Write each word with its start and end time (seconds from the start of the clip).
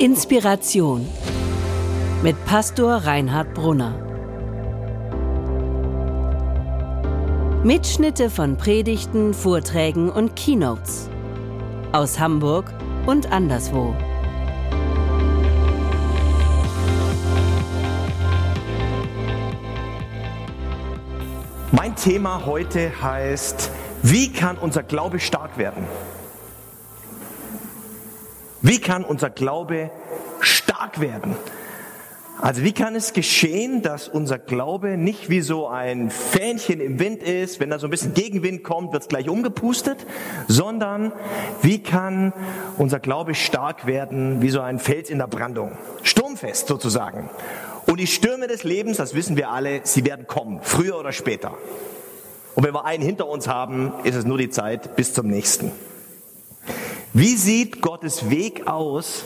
Inspiration 0.00 1.08
mit 2.22 2.36
Pastor 2.44 2.98
Reinhard 2.98 3.52
Brunner. 3.52 3.94
Mitschnitte 7.64 8.30
von 8.30 8.56
Predigten, 8.56 9.34
Vorträgen 9.34 10.08
und 10.08 10.36
Keynotes 10.36 11.10
aus 11.90 12.20
Hamburg 12.20 12.72
und 13.06 13.32
anderswo. 13.32 13.92
Mein 21.72 21.96
Thema 21.96 22.46
heute 22.46 22.92
heißt, 23.02 23.72
wie 24.04 24.32
kann 24.32 24.58
unser 24.58 24.84
Glaube 24.84 25.18
stark 25.18 25.58
werden? 25.58 25.88
Wie 28.68 28.82
kann 28.82 29.02
unser 29.02 29.30
Glaube 29.30 29.90
stark 30.40 31.00
werden? 31.00 31.34
Also 32.38 32.64
wie 32.64 32.72
kann 32.72 32.94
es 32.94 33.14
geschehen, 33.14 33.80
dass 33.80 34.08
unser 34.08 34.38
Glaube 34.38 34.98
nicht 34.98 35.30
wie 35.30 35.40
so 35.40 35.68
ein 35.68 36.10
Fähnchen 36.10 36.82
im 36.82 36.98
Wind 37.00 37.22
ist, 37.22 37.60
wenn 37.60 37.70
da 37.70 37.78
so 37.78 37.86
ein 37.86 37.90
bisschen 37.90 38.12
Gegenwind 38.12 38.64
kommt, 38.64 38.92
wird 38.92 39.04
es 39.04 39.08
gleich 39.08 39.30
umgepustet, 39.30 39.96
sondern 40.48 41.12
wie 41.62 41.82
kann 41.82 42.34
unser 42.76 43.00
Glaube 43.00 43.34
stark 43.34 43.86
werden 43.86 44.42
wie 44.42 44.50
so 44.50 44.60
ein 44.60 44.80
Fels 44.80 45.08
in 45.08 45.16
der 45.16 45.28
Brandung, 45.28 45.72
sturmfest 46.02 46.68
sozusagen. 46.68 47.30
Und 47.86 47.98
die 48.00 48.06
Stürme 48.06 48.48
des 48.48 48.64
Lebens, 48.64 48.98
das 48.98 49.14
wissen 49.14 49.38
wir 49.38 49.48
alle, 49.48 49.80
sie 49.84 50.04
werden 50.04 50.26
kommen, 50.26 50.60
früher 50.60 50.98
oder 50.98 51.12
später. 51.12 51.54
Und 52.54 52.66
wenn 52.66 52.74
wir 52.74 52.84
einen 52.84 53.02
hinter 53.02 53.28
uns 53.28 53.48
haben, 53.48 53.94
ist 54.04 54.14
es 54.14 54.26
nur 54.26 54.36
die 54.36 54.50
Zeit 54.50 54.94
bis 54.94 55.14
zum 55.14 55.26
nächsten. 55.28 55.72
Wie 57.14 57.36
sieht 57.36 57.80
Gottes 57.80 58.28
Weg 58.28 58.66
aus, 58.66 59.24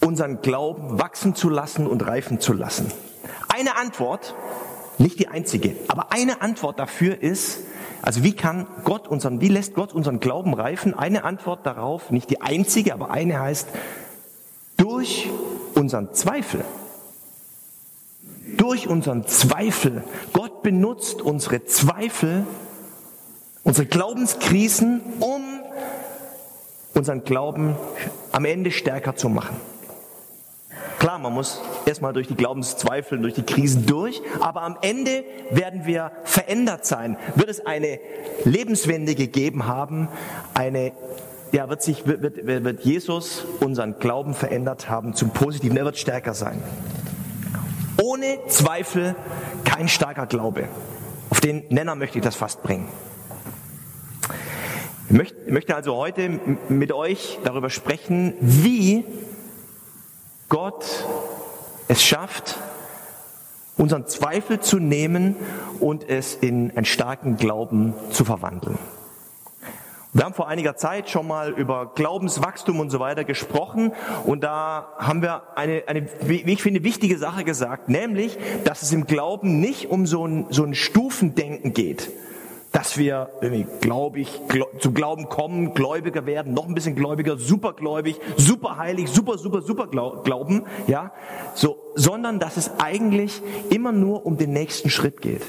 unseren 0.00 0.40
Glauben 0.40 0.98
wachsen 0.98 1.34
zu 1.34 1.50
lassen 1.50 1.86
und 1.86 2.06
reifen 2.06 2.40
zu 2.40 2.54
lassen? 2.54 2.90
Eine 3.48 3.76
Antwort, 3.76 4.34
nicht 4.96 5.18
die 5.18 5.28
einzige, 5.28 5.76
aber 5.88 6.12
eine 6.12 6.40
Antwort 6.40 6.78
dafür 6.78 7.22
ist, 7.22 7.60
also 8.00 8.22
wie 8.22 8.32
kann 8.32 8.66
Gott 8.84 9.06
unseren, 9.06 9.40
wie 9.40 9.48
lässt 9.48 9.74
Gott 9.74 9.92
unseren 9.92 10.18
Glauben 10.18 10.54
reifen? 10.54 10.94
Eine 10.94 11.24
Antwort 11.24 11.66
darauf, 11.66 12.10
nicht 12.10 12.30
die 12.30 12.40
einzige, 12.40 12.94
aber 12.94 13.10
eine 13.10 13.38
heißt, 13.38 13.68
durch 14.78 15.28
unseren 15.74 16.14
Zweifel. 16.14 16.64
Durch 18.56 18.88
unseren 18.88 19.26
Zweifel. 19.26 20.04
Gott 20.32 20.62
benutzt 20.62 21.20
unsere 21.20 21.66
Zweifel, 21.66 22.46
unsere 23.62 23.86
Glaubenskrisen, 23.86 25.02
um 25.20 25.47
unseren 26.98 27.24
Glauben 27.24 27.76
am 28.32 28.44
Ende 28.44 28.70
stärker 28.70 29.16
zu 29.16 29.28
machen. 29.28 29.56
Klar, 30.98 31.18
man 31.20 31.32
muss 31.32 31.60
erstmal 31.86 32.12
durch 32.12 32.26
die 32.26 32.34
Glaubenszweifel, 32.34 33.20
durch 33.20 33.34
die 33.34 33.44
Krisen 33.44 33.86
durch, 33.86 34.20
aber 34.40 34.62
am 34.62 34.76
Ende 34.82 35.24
werden 35.50 35.86
wir 35.86 36.10
verändert 36.24 36.84
sein. 36.84 37.16
Wird 37.36 37.48
es 37.48 37.64
eine 37.64 38.00
Lebenswende 38.44 39.14
gegeben 39.14 39.66
haben, 39.66 40.08
eine 40.54 40.92
ja, 41.52 41.70
wird 41.70 41.82
sich, 41.82 42.06
wird, 42.06 42.22
wird, 42.22 42.64
wird 42.64 42.80
Jesus 42.80 43.46
unseren 43.60 43.98
Glauben 43.98 44.34
verändert 44.34 44.90
haben 44.90 45.14
zum 45.14 45.30
Positiven. 45.30 45.78
Er 45.78 45.84
wird 45.86 45.96
stärker 45.96 46.34
sein. 46.34 46.62
Ohne 48.02 48.38
Zweifel 48.48 49.14
kein 49.64 49.88
starker 49.88 50.26
Glaube. 50.26 50.64
Auf 51.30 51.40
den 51.40 51.64
Nenner 51.70 51.94
möchte 51.94 52.18
ich 52.18 52.24
das 52.24 52.36
fast 52.36 52.62
bringen. 52.62 52.88
Ich 55.10 55.50
möchte 55.50 55.74
also 55.74 55.96
heute 55.96 56.38
mit 56.68 56.92
euch 56.92 57.38
darüber 57.42 57.70
sprechen, 57.70 58.34
wie 58.40 59.06
Gott 60.50 60.84
es 61.88 62.04
schafft, 62.04 62.58
unseren 63.78 64.06
Zweifel 64.06 64.60
zu 64.60 64.78
nehmen 64.78 65.34
und 65.80 66.06
es 66.06 66.34
in 66.34 66.76
einen 66.76 66.84
starken 66.84 67.38
Glauben 67.38 67.94
zu 68.10 68.26
verwandeln. 68.26 68.76
Wir 70.12 70.24
haben 70.24 70.34
vor 70.34 70.48
einiger 70.48 70.76
Zeit 70.76 71.08
schon 71.08 71.26
mal 71.26 71.52
über 71.52 71.92
Glaubenswachstum 71.94 72.78
und 72.78 72.90
so 72.90 73.00
weiter 73.00 73.24
gesprochen 73.24 73.92
und 74.26 74.44
da 74.44 74.92
haben 74.98 75.22
wir 75.22 75.56
eine, 75.56 75.84
eine 75.86 76.06
wie 76.20 76.42
ich 76.52 76.62
finde, 76.62 76.84
wichtige 76.84 77.16
Sache 77.16 77.44
gesagt, 77.44 77.88
nämlich, 77.88 78.36
dass 78.64 78.82
es 78.82 78.92
im 78.92 79.06
Glauben 79.06 79.58
nicht 79.58 79.88
um 79.88 80.06
so 80.06 80.26
ein, 80.26 80.46
so 80.50 80.64
ein 80.64 80.74
Stufendenken 80.74 81.72
geht 81.72 82.10
dass 82.78 82.96
wir 82.96 83.28
irgendwie 83.40 83.66
glaubig, 83.80 84.40
glaub, 84.46 84.80
zu 84.80 84.92
Glauben 84.92 85.28
kommen, 85.28 85.74
Gläubiger 85.74 86.26
werden, 86.26 86.54
noch 86.54 86.68
ein 86.68 86.74
bisschen 86.74 86.94
Gläubiger, 86.94 87.36
supergläubig, 87.36 88.20
super 88.36 88.76
heilig, 88.76 89.10
super, 89.10 89.36
super, 89.36 89.62
super 89.62 89.88
Glauben, 89.88 90.64
ja, 90.86 91.10
so, 91.56 91.76
sondern 91.96 92.38
dass 92.38 92.56
es 92.56 92.70
eigentlich 92.78 93.42
immer 93.70 93.90
nur 93.90 94.24
um 94.26 94.36
den 94.36 94.52
nächsten 94.52 94.90
Schritt 94.90 95.20
geht. 95.22 95.42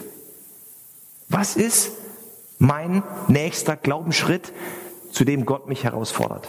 Was 1.27 1.55
ist 1.55 1.91
mein 2.57 3.03
nächster 3.27 3.75
Glaubensschritt, 3.75 4.51
zu 5.11 5.23
dem 5.23 5.45
Gott 5.45 5.67
mich 5.67 5.83
herausfordert? 5.83 6.47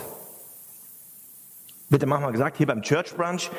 Wird 1.91 2.01
ja 2.01 2.09
manchmal 2.09 2.33
gesagt, 2.33 2.57
hier 2.57 2.67
beim 2.67 2.81
Church 2.81 3.15
Brunch 3.15 3.51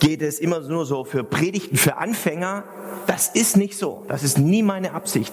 geht 0.00 0.20
es 0.20 0.38
immer 0.38 0.60
nur 0.60 0.84
so 0.84 1.04
für 1.04 1.24
Predigten 1.24 1.78
für 1.78 1.96
Anfänger. 1.96 2.64
Das 3.06 3.28
ist 3.28 3.56
nicht 3.56 3.78
so. 3.78 4.04
Das 4.08 4.22
ist 4.22 4.36
nie 4.36 4.62
meine 4.62 4.92
Absicht 4.92 5.32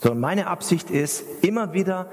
sondern 0.00 0.20
meine 0.20 0.46
Absicht 0.46 0.90
ist, 0.90 1.24
immer 1.42 1.72
wieder 1.72 2.10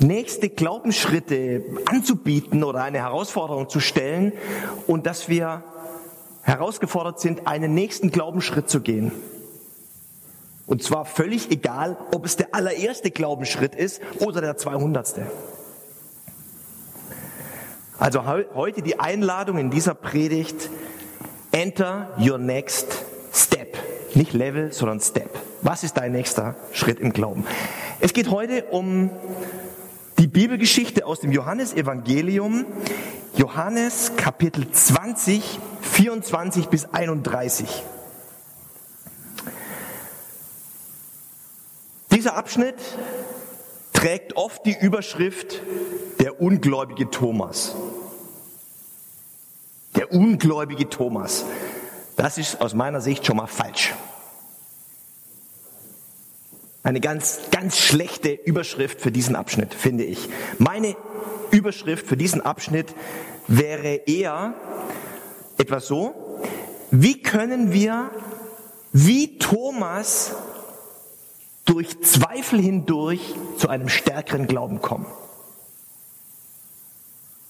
nächste 0.00 0.48
Glaubensschritte 0.48 1.64
anzubieten 1.86 2.62
oder 2.62 2.82
eine 2.82 2.98
Herausforderung 2.98 3.68
zu 3.68 3.80
stellen 3.80 4.32
und 4.86 5.06
dass 5.06 5.28
wir 5.28 5.64
herausgefordert 6.42 7.20
sind, 7.20 7.46
einen 7.46 7.74
nächsten 7.74 8.10
Glaubensschritt 8.10 8.70
zu 8.70 8.80
gehen. 8.80 9.12
Und 10.66 10.82
zwar 10.82 11.04
völlig 11.04 11.50
egal, 11.50 11.96
ob 12.14 12.24
es 12.24 12.36
der 12.36 12.54
allererste 12.54 13.10
Glaubensschritt 13.10 13.74
ist 13.74 14.00
oder 14.20 14.40
der 14.40 14.56
zweihundertste. 14.56 15.26
Also 17.98 18.26
heute 18.26 18.82
die 18.82 19.00
Einladung 19.00 19.58
in 19.58 19.70
dieser 19.70 19.94
Predigt, 19.94 20.70
enter 21.50 22.14
your 22.18 22.38
next 22.38 23.04
step. 23.32 23.76
Nicht 24.14 24.34
Level, 24.34 24.72
sondern 24.72 25.00
Step. 25.00 25.47
Was 25.68 25.84
ist 25.84 25.98
dein 25.98 26.12
nächster 26.12 26.54
Schritt 26.72 26.98
im 26.98 27.12
Glauben? 27.12 27.46
Es 28.00 28.14
geht 28.14 28.30
heute 28.30 28.64
um 28.70 29.10
die 30.18 30.26
Bibelgeschichte 30.26 31.04
aus 31.04 31.20
dem 31.20 31.30
Johannesevangelium, 31.30 32.64
Johannes 33.36 34.12
Kapitel 34.16 34.70
20, 34.70 35.60
24 35.82 36.68
bis 36.68 36.86
31. 36.86 37.84
Dieser 42.12 42.34
Abschnitt 42.34 42.76
trägt 43.92 44.36
oft 44.38 44.64
die 44.64 44.74
Überschrift 44.80 45.60
der 46.18 46.40
ungläubige 46.40 47.10
Thomas. 47.10 47.76
Der 49.96 50.14
ungläubige 50.14 50.88
Thomas. 50.88 51.44
Das 52.16 52.38
ist 52.38 52.62
aus 52.62 52.72
meiner 52.72 53.02
Sicht 53.02 53.26
schon 53.26 53.36
mal 53.36 53.46
falsch. 53.46 53.92
Eine 56.82 57.00
ganz, 57.00 57.40
ganz 57.50 57.78
schlechte 57.78 58.30
Überschrift 58.30 59.00
für 59.00 59.10
diesen 59.10 59.36
Abschnitt, 59.36 59.74
finde 59.74 60.04
ich. 60.04 60.28
Meine 60.58 60.96
Überschrift 61.50 62.06
für 62.06 62.16
diesen 62.16 62.40
Abschnitt 62.40 62.94
wäre 63.46 64.02
eher 64.06 64.54
etwas 65.58 65.86
so, 65.86 66.14
wie 66.90 67.20
können 67.22 67.72
wir 67.72 68.10
wie 68.92 69.38
Thomas 69.38 70.34
durch 71.64 72.00
Zweifel 72.02 72.60
hindurch 72.60 73.34
zu 73.58 73.68
einem 73.68 73.88
stärkeren 73.88 74.46
Glauben 74.46 74.80
kommen? 74.80 75.06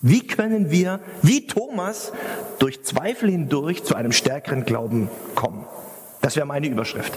Wie 0.00 0.26
können 0.26 0.70
wir 0.70 1.00
wie 1.22 1.46
Thomas 1.46 2.12
durch 2.58 2.84
Zweifel 2.84 3.30
hindurch 3.30 3.84
zu 3.84 3.94
einem 3.94 4.12
stärkeren 4.12 4.64
Glauben 4.64 5.10
kommen? 5.34 5.66
Das 6.20 6.36
wäre 6.36 6.46
meine 6.46 6.66
Überschrift. 6.66 7.16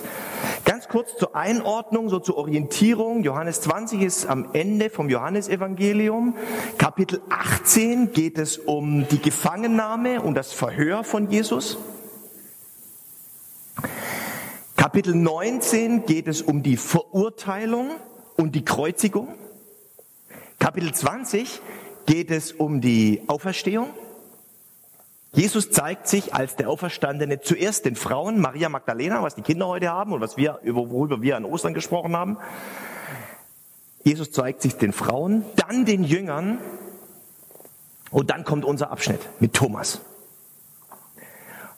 Ganz 0.63 0.87
kurz 0.87 1.17
zur 1.17 1.35
Einordnung, 1.35 2.09
so 2.09 2.19
zur 2.19 2.37
Orientierung. 2.37 3.23
Johannes 3.23 3.61
20 3.61 4.01
ist 4.01 4.25
am 4.27 4.49
Ende 4.53 4.89
vom 4.89 5.09
Johannesevangelium. 5.09 6.35
Kapitel 6.77 7.21
18 7.29 8.13
geht 8.13 8.37
es 8.37 8.57
um 8.57 9.07
die 9.07 9.19
Gefangennahme 9.19 10.21
und 10.21 10.35
das 10.35 10.53
Verhör 10.53 11.03
von 11.03 11.29
Jesus. 11.29 11.77
Kapitel 14.75 15.15
19 15.15 16.05
geht 16.05 16.27
es 16.27 16.41
um 16.41 16.63
die 16.63 16.77
Verurteilung 16.77 17.91
und 18.35 18.55
die 18.55 18.65
Kreuzigung. 18.65 19.29
Kapitel 20.59 20.93
20 20.93 21.61
geht 22.05 22.29
es 22.29 22.51
um 22.51 22.81
die 22.81 23.21
Auferstehung. 23.27 23.89
Jesus 25.33 25.71
zeigt 25.71 26.07
sich 26.07 26.33
als 26.33 26.57
der 26.57 26.69
Auferstandene 26.69 27.39
zuerst 27.39 27.85
den 27.85 27.95
Frauen, 27.95 28.39
Maria 28.39 28.67
Magdalena, 28.67 29.23
was 29.23 29.35
die 29.35 29.41
Kinder 29.41 29.67
heute 29.67 29.89
haben 29.89 30.11
und 30.11 30.19
was 30.19 30.35
wir, 30.35 30.59
worüber 30.63 31.21
wir 31.21 31.37
an 31.37 31.45
Ostern 31.45 31.73
gesprochen 31.73 32.17
haben. 32.17 32.37
Jesus 34.03 34.31
zeigt 34.31 34.61
sich 34.61 34.75
den 34.75 34.91
Frauen, 34.93 35.45
dann 35.55 35.85
den 35.85 36.03
Jüngern 36.03 36.59
Und 38.11 38.29
dann 38.29 38.43
kommt 38.43 38.65
unser 38.65 38.91
Abschnitt 38.91 39.21
mit 39.39 39.53
Thomas. 39.53 40.01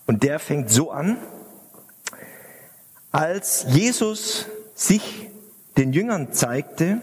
Und 0.08 0.24
der 0.24 0.40
fängt 0.40 0.70
so 0.70 0.92
an, 0.92 1.18
als 3.12 3.66
Jesus 3.70 4.48
sich 4.74 5.30
den 5.78 5.94
Jüngern 5.94 6.34
zeigte, 6.34 7.02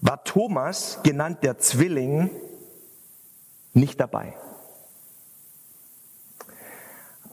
war 0.00 0.22
Thomas, 0.22 1.00
genannt 1.02 1.38
der 1.42 1.58
Zwilling, 1.58 2.30
nicht 3.72 4.00
dabei. 4.00 4.34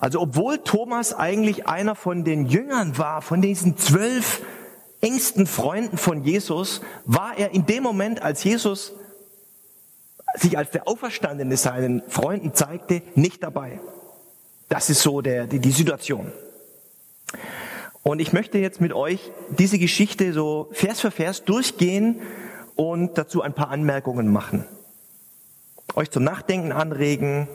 Also 0.04 0.20
obwohl 0.20 0.58
Thomas 0.58 1.14
eigentlich 1.14 1.66
einer 1.66 1.96
von 1.96 2.26
den 2.26 2.46
Jüngern 2.46 2.98
war, 2.98 3.22
von 3.22 3.42
diesen 3.42 3.78
zwölf 3.78 4.42
engsten 5.00 5.48
Freunden 5.48 5.98
von 5.98 6.26
Jesus, 6.26 6.82
war 7.06 7.38
er 7.38 7.52
in 7.52 7.66
dem 7.66 7.84
Moment, 7.84 8.22
als 8.22 8.44
Jesus 8.44 8.92
sich 10.36 10.58
als 10.58 10.72
der 10.72 10.90
Auferstandene 10.90 11.56
seinen 11.56 12.04
Freunden 12.10 12.54
zeigte, 12.54 13.02
nicht 13.16 13.44
dabei. 13.44 13.80
Das 14.68 14.90
ist 14.90 15.04
so 15.04 15.22
der, 15.22 15.48
die, 15.48 15.60
die 15.60 15.72
Situation. 15.72 16.34
Und 18.02 18.20
ich 18.20 18.34
möchte 18.34 18.58
jetzt 18.58 18.82
mit 18.82 18.92
euch 18.92 19.32
diese 19.58 19.80
Geschichte 19.80 20.34
so 20.34 20.68
Vers 20.74 21.00
für 21.00 21.12
Vers 21.12 21.46
durchgehen 21.46 22.20
und 22.76 23.18
dazu 23.18 23.42
ein 23.42 23.54
paar 23.54 23.70
Anmerkungen 23.70 24.34
machen. 24.34 24.66
Euch 25.96 26.12
zum 26.12 26.26
Nachdenken 26.26 26.74
anregen, 26.74 27.48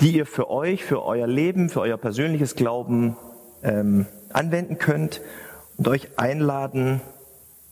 die 0.00 0.16
ihr 0.16 0.26
für 0.26 0.50
euch, 0.50 0.84
für 0.84 1.04
euer 1.04 1.26
Leben, 1.26 1.68
für 1.68 1.80
euer 1.80 1.96
persönliches 1.96 2.54
Glauben 2.54 3.16
ähm, 3.62 4.06
anwenden 4.30 4.78
könnt 4.78 5.20
und 5.76 5.88
euch 5.88 6.18
einladen, 6.18 7.00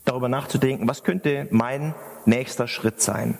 darüber 0.05 0.29
nachzudenken, 0.29 0.87
was 0.87 1.03
könnte 1.03 1.47
mein 1.51 1.93
nächster 2.25 2.67
Schritt 2.67 3.01
sein? 3.01 3.37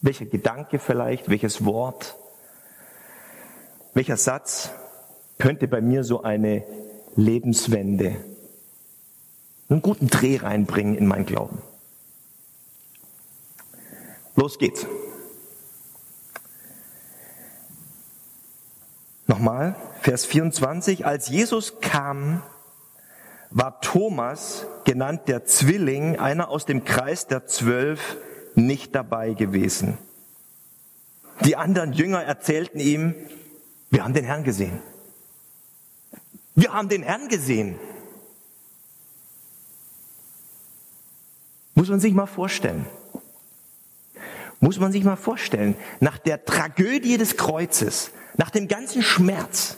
Welcher 0.00 0.26
Gedanke 0.26 0.78
vielleicht, 0.78 1.30
welches 1.30 1.64
Wort, 1.64 2.16
welcher 3.94 4.16
Satz 4.16 4.70
könnte 5.38 5.68
bei 5.68 5.80
mir 5.80 6.04
so 6.04 6.22
eine 6.22 6.64
Lebenswende, 7.16 8.16
einen 9.68 9.82
guten 9.82 10.08
Dreh 10.08 10.36
reinbringen 10.36 10.96
in 10.96 11.06
mein 11.06 11.24
Glauben? 11.24 11.62
Los 14.36 14.58
geht's. 14.58 14.86
Nochmal, 19.34 19.74
Vers 20.00 20.26
24. 20.26 21.06
Als 21.06 21.28
Jesus 21.28 21.80
kam, 21.80 22.40
war 23.50 23.80
Thomas, 23.80 24.64
genannt 24.84 25.22
der 25.26 25.44
Zwilling, 25.44 26.20
einer 26.20 26.50
aus 26.50 26.66
dem 26.66 26.84
Kreis 26.84 27.26
der 27.26 27.44
Zwölf, 27.44 28.16
nicht 28.54 28.94
dabei 28.94 29.32
gewesen. 29.32 29.98
Die 31.44 31.56
anderen 31.56 31.94
Jünger 31.94 32.22
erzählten 32.22 32.78
ihm, 32.78 33.16
wir 33.90 34.04
haben 34.04 34.14
den 34.14 34.24
Herrn 34.24 34.44
gesehen. 34.44 34.80
Wir 36.54 36.72
haben 36.72 36.88
den 36.88 37.02
Herrn 37.02 37.26
gesehen. 37.26 37.76
Muss 41.74 41.88
man 41.88 41.98
sich 41.98 42.14
mal 42.14 42.26
vorstellen. 42.26 42.86
Muss 44.64 44.80
man 44.80 44.92
sich 44.92 45.04
mal 45.04 45.16
vorstellen. 45.16 45.76
Nach 46.00 46.16
der 46.16 46.46
Tragödie 46.46 47.18
des 47.18 47.36
Kreuzes, 47.36 48.12
nach 48.38 48.48
dem 48.48 48.66
ganzen 48.66 49.02
Schmerz, 49.02 49.76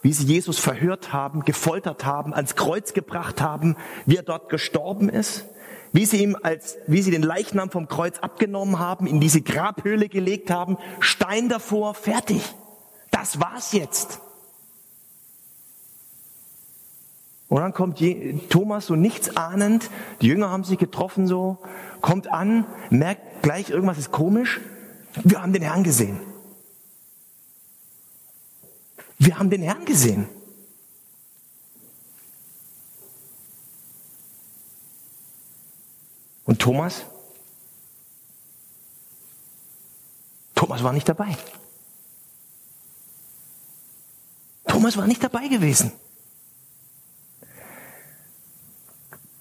wie 0.00 0.14
sie 0.14 0.24
Jesus 0.24 0.58
verhört 0.58 1.12
haben, 1.12 1.44
gefoltert 1.44 2.06
haben, 2.06 2.32
ans 2.32 2.56
Kreuz 2.56 2.94
gebracht 2.94 3.42
haben, 3.42 3.76
wie 4.06 4.16
er 4.16 4.22
dort 4.22 4.48
gestorben 4.48 5.10
ist, 5.10 5.44
wie 5.92 6.06
sie 6.06 6.22
ihm 6.22 6.38
als, 6.42 6.78
wie 6.86 7.02
sie 7.02 7.10
den 7.10 7.22
Leichnam 7.22 7.70
vom 7.70 7.86
Kreuz 7.86 8.18
abgenommen 8.20 8.78
haben, 8.78 9.06
in 9.06 9.20
diese 9.20 9.42
Grabhöhle 9.42 10.08
gelegt 10.08 10.50
haben, 10.50 10.78
Stein 11.00 11.50
davor, 11.50 11.92
fertig. 11.92 12.40
Das 13.10 13.40
war's 13.40 13.72
jetzt. 13.72 14.20
Und 17.48 17.60
dann 17.60 17.74
kommt 17.74 18.02
Thomas 18.48 18.86
so 18.86 18.96
nichts 18.96 19.36
ahnend, 19.36 19.90
die 20.20 20.28
Jünger 20.28 20.50
haben 20.50 20.64
sich 20.64 20.78
getroffen 20.78 21.26
so, 21.26 21.58
kommt 22.00 22.28
an, 22.28 22.66
merkt 22.90 23.42
gleich 23.42 23.70
irgendwas 23.70 23.98
ist 23.98 24.12
komisch. 24.12 24.60
Wir 25.24 25.42
haben 25.42 25.52
den 25.52 25.62
Herrn 25.62 25.82
gesehen. 25.82 26.20
Wir 29.18 29.38
haben 29.38 29.50
den 29.50 29.62
Herrn 29.62 29.84
gesehen. 29.84 30.28
Und 36.44 36.60
Thomas? 36.60 37.04
Thomas 40.54 40.82
war 40.82 40.92
nicht 40.92 41.08
dabei. 41.08 41.36
Thomas 44.66 44.96
war 44.96 45.06
nicht 45.06 45.22
dabei 45.22 45.48
gewesen. 45.48 45.92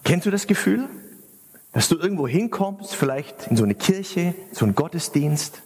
Kennst 0.03 0.25
du 0.25 0.31
das 0.31 0.47
Gefühl, 0.47 0.87
dass 1.75 1.89
du 1.89 1.98
irgendwo 1.98 2.25
hinkommst, 2.25 2.95
vielleicht 2.95 3.48
in 3.48 3.57
so 3.57 3.66
eine 3.66 3.75
Kirche, 3.75 4.33
so 4.54 4.63
einen 4.63 4.75
Gottesdienst, 4.75 5.62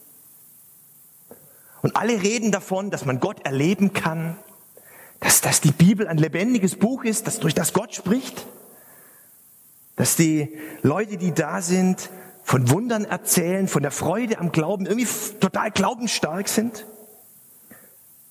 und 1.84 1.96
alle 1.96 2.24
reden 2.24 2.52
davon, 2.52 2.90
dass 2.90 3.06
man 3.06 3.20
Gott 3.20 3.46
erleben 3.46 3.94
kann, 3.94 4.36
dass, 5.20 5.42
dass 5.42 5.62
die 5.62 5.72
Bibel 5.72 6.08
ein 6.08 6.18
lebendiges 6.18 6.76
Buch 6.78 7.04
ist, 7.04 7.28
das 7.28 7.40
durch 7.40 7.54
das 7.54 7.74
Gott 7.74 7.94
spricht, 7.94 8.48
dass 9.98 10.16
die 10.16 10.58
Leute, 10.82 11.18
die 11.18 11.32
da 11.32 11.62
sind, 11.62 12.10
von 12.42 12.72
Wundern 12.72 13.06
erzählen, 13.06 13.68
von 13.68 13.84
der 13.84 13.92
Freude 13.92 14.40
am 14.40 14.52
Glauben, 14.52 14.88
irgendwie 14.88 15.08
total 15.40 15.70
glaubensstark 15.70 16.50
sind, 16.50 16.88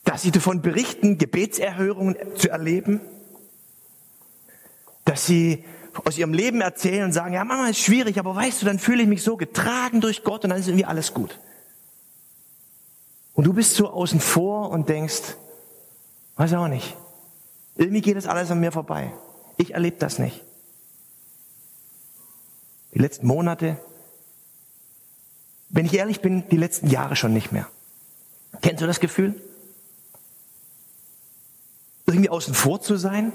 dass 0.03 0.23
sie 0.23 0.33
davon 0.33 0.63
berichten, 0.63 1.17
Gebetserhörungen 1.17 2.17
zu 2.35 2.51
erleben, 2.51 3.01
dass 5.05 5.27
sie 5.27 5.65
aus 6.07 6.19
ihrem 6.19 6.33
Leben 6.33 6.61
erzählen 6.61 7.05
und 7.05 7.13
sagen, 7.13 7.35
ja, 7.35 7.45
Mama 7.45 7.69
ist 7.69 7.81
schwierig, 7.81 8.19
aber 8.19 8.35
weißt 8.35 8.63
du, 8.63 8.67
dann 8.67 8.79
fühle 8.79 9.03
ich 9.03 9.09
mich 9.09 9.23
so 9.23 9.37
getragen 9.37 10.01
durch 10.01 10.25
Gott 10.25 10.45
und 10.45 10.51
dann 10.51 10.59
ist 10.59 10.69
irgendwie 10.69 10.85
alles 10.85 11.15
gut. 11.15 11.39
Und 13.35 13.45
du 13.45 13.53
bist 13.53 13.75
so 13.75 13.89
außen 13.89 14.21
vor 14.21 14.71
und 14.71 14.89
denkst, 14.89 15.37
weiß 16.37 16.55
auch 16.55 16.69
nicht. 16.69 16.97
Irgendwie 17.77 18.01
geht 18.01 18.17
das 18.17 18.27
alles 18.27 18.51
an 18.51 18.61
mir 18.61 18.73
vorbei. 18.73 19.13
Ich 19.57 19.75
erlebe 19.75 19.97
das 19.99 20.19
nicht. 20.19 20.43
Die 22.95 22.99
letzten 22.99 23.27
Monate, 23.27 23.79
wenn 25.69 25.87
ich 25.87 25.95
ehrlich 25.95 26.21
bin, 26.21 26.49
die 26.49 26.57
letzten 26.57 26.89
Jahre 26.89 27.15
schon 27.15 27.33
nicht 27.33 27.53
mehr. 27.53 27.69
Kennst 28.61 28.83
du 28.83 28.87
das 28.87 29.01
Gefühl? 29.01 29.41
Irgendwie 32.07 32.31
außen 32.31 32.55
vor 32.55 32.81
zu 32.81 32.97
sein, 32.97 33.33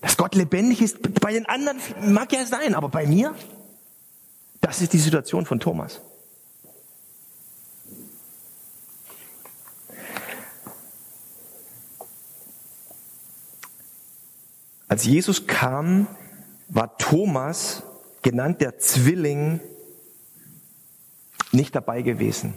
dass 0.00 0.16
Gott 0.16 0.34
lebendig 0.34 0.80
ist. 0.80 0.98
Bei 1.20 1.32
den 1.32 1.46
anderen 1.46 1.78
mag 2.00 2.32
ja 2.32 2.44
sein, 2.46 2.74
aber 2.74 2.88
bei 2.88 3.06
mir? 3.06 3.34
Das 4.60 4.80
ist 4.80 4.92
die 4.92 4.98
Situation 4.98 5.46
von 5.46 5.60
Thomas. 5.60 6.00
Als 14.88 15.04
Jesus 15.04 15.46
kam, 15.46 16.08
war 16.68 16.98
Thomas, 16.98 17.84
genannt 18.22 18.60
der 18.60 18.78
Zwilling, 18.78 19.60
nicht 21.52 21.74
dabei 21.74 22.02
gewesen. 22.02 22.54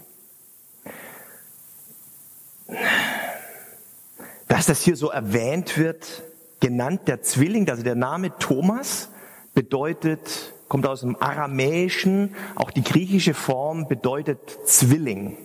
Dass 4.47 4.65
das 4.65 4.81
hier 4.81 4.95
so 4.95 5.09
erwähnt 5.09 5.77
wird, 5.77 6.23
genannt 6.63 7.09
der 7.09 7.21
Zwilling, 7.21 7.69
also 7.69 7.83
der 7.83 7.95
Name 7.95 8.37
Thomas 8.39 9.09
bedeutet, 9.53 10.53
kommt 10.69 10.87
aus 10.87 11.01
dem 11.01 11.21
Aramäischen, 11.21 12.35
auch 12.55 12.71
die 12.71 12.83
griechische 12.83 13.33
Form 13.33 13.89
bedeutet 13.89 14.39
Zwilling. 14.65 15.37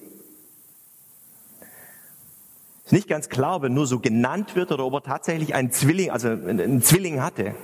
Ist 2.85 2.93
nicht 2.93 3.09
ganz 3.09 3.29
klar, 3.29 3.57
ob 3.57 3.65
er 3.65 3.69
nur 3.69 3.89
so 3.89 3.99
genannt 3.99 4.55
wird 4.55 4.71
oder 4.71 4.85
ob 4.87 4.95
er 4.95 5.03
tatsächlich 5.03 5.57
einen 5.57 5.73
Zwilling, 5.73 6.13
also 6.13 6.29
einen 6.29 6.83
Zwilling 6.83 7.21
hatte. 7.21 7.57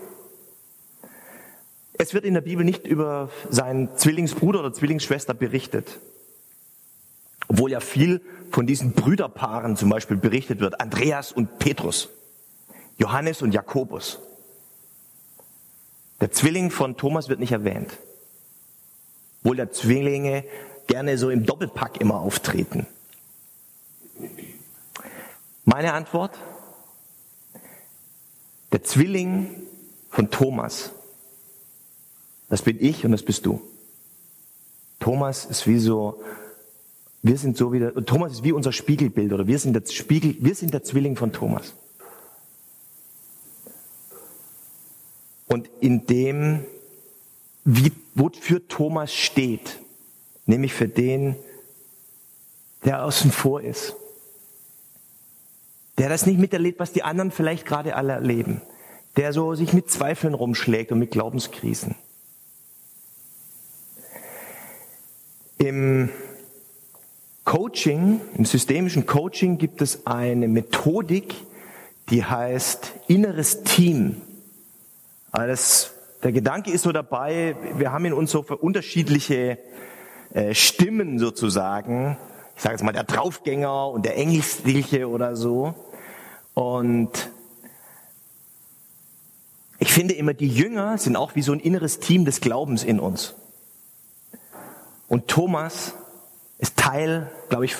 Es 1.92 2.12
wird 2.12 2.24
in 2.24 2.34
der 2.34 2.40
Bibel 2.40 2.64
nicht 2.64 2.88
über 2.88 3.30
seinen 3.50 3.96
Zwillingsbruder 3.96 4.58
oder 4.58 4.72
Zwillingsschwester 4.72 5.32
berichtet. 5.32 6.00
Obwohl 7.46 7.70
ja 7.70 7.78
viel 7.78 8.20
von 8.50 8.66
diesen 8.66 8.94
Brüderpaaren 8.94 9.76
zum 9.76 9.90
Beispiel 9.90 10.16
berichtet 10.16 10.58
wird. 10.58 10.80
Andreas 10.80 11.30
und 11.30 11.60
Petrus. 11.60 12.08
Johannes 12.98 13.42
und 13.42 13.52
Jakobus. 13.52 14.18
Der 16.20 16.30
Zwilling 16.30 16.70
von 16.70 16.96
Thomas 16.96 17.28
wird 17.28 17.40
nicht 17.40 17.52
erwähnt. 17.52 17.98
Obwohl 19.42 19.56
der 19.56 19.72
Zwillinge 19.72 20.44
gerne 20.86 21.18
so 21.18 21.30
im 21.30 21.44
Doppelpack 21.44 22.00
immer 22.00 22.20
auftreten. 22.20 22.86
Meine 25.64 25.92
Antwort? 25.92 26.38
Der 28.72 28.82
Zwilling 28.82 29.62
von 30.10 30.30
Thomas. 30.30 30.92
Das 32.48 32.62
bin 32.62 32.82
ich 32.82 33.04
und 33.04 33.12
das 33.12 33.22
bist 33.22 33.46
du. 33.46 33.60
Thomas 35.00 35.44
ist 35.44 35.66
wie 35.66 35.78
so, 35.78 36.22
wir 37.22 37.36
sind 37.36 37.56
so 37.56 37.72
wie 37.72 37.80
der, 37.80 37.94
Thomas 38.06 38.32
ist 38.32 38.44
wie 38.44 38.52
unser 38.52 38.72
Spiegelbild 38.72 39.32
oder 39.32 39.46
wir 39.46 39.58
sind 39.58 39.74
der 39.74 39.84
Spiegel, 39.90 40.36
wir 40.40 40.54
sind 40.54 40.72
der 40.72 40.84
Zwilling 40.84 41.16
von 41.16 41.32
Thomas. 41.32 41.74
Und 45.46 45.68
in 45.80 46.06
dem, 46.06 46.64
wie, 47.64 47.92
wofür 48.14 48.66
Thomas 48.68 49.14
steht, 49.14 49.78
nämlich 50.46 50.72
für 50.72 50.88
den, 50.88 51.36
der 52.84 53.04
außen 53.04 53.30
vor 53.30 53.60
ist, 53.60 53.94
der 55.98 56.08
das 56.08 56.26
nicht 56.26 56.38
miterlebt, 56.38 56.80
was 56.80 56.92
die 56.92 57.02
anderen 57.02 57.30
vielleicht 57.30 57.66
gerade 57.66 57.96
alle 57.96 58.14
erleben, 58.14 58.60
der 59.16 59.32
so 59.32 59.54
sich 59.54 59.72
mit 59.72 59.90
Zweifeln 59.90 60.34
rumschlägt 60.34 60.92
und 60.92 60.98
mit 60.98 61.12
Glaubenskrisen. 61.12 61.94
Im 65.58 66.10
Coaching, 67.44 68.20
im 68.36 68.44
systemischen 68.44 69.06
Coaching 69.06 69.58
gibt 69.58 69.82
es 69.82 70.06
eine 70.06 70.48
Methodik, 70.48 71.34
die 72.10 72.24
heißt 72.24 72.92
inneres 73.06 73.62
Team. 73.62 74.20
Also 75.34 75.88
der 76.22 76.30
Gedanke 76.30 76.70
ist 76.70 76.82
so 76.82 76.92
dabei, 76.92 77.56
wir 77.76 77.90
haben 77.90 78.04
in 78.04 78.12
uns 78.12 78.30
so 78.30 78.42
unterschiedliche 78.42 79.58
äh, 80.32 80.54
Stimmen 80.54 81.18
sozusagen. 81.18 82.16
Ich 82.54 82.62
sage 82.62 82.76
jetzt 82.76 82.84
mal 82.84 82.92
der 82.92 83.02
Draufgänger 83.02 83.88
und 83.88 84.04
der 84.04 84.16
Ängstliche 84.16 85.08
oder 85.08 85.34
so. 85.34 85.74
Und 86.54 87.10
ich 89.80 89.92
finde 89.92 90.14
immer, 90.14 90.34
die 90.34 90.46
Jünger 90.46 90.98
sind 90.98 91.16
auch 91.16 91.34
wie 91.34 91.42
so 91.42 91.50
ein 91.50 91.58
inneres 91.58 91.98
Team 91.98 92.24
des 92.24 92.40
Glaubens 92.40 92.84
in 92.84 93.00
uns. 93.00 93.34
Und 95.08 95.26
Thomas 95.26 95.94
ist 96.58 96.76
Teil, 96.76 97.28
glaube 97.48 97.64
ich, 97.64 97.74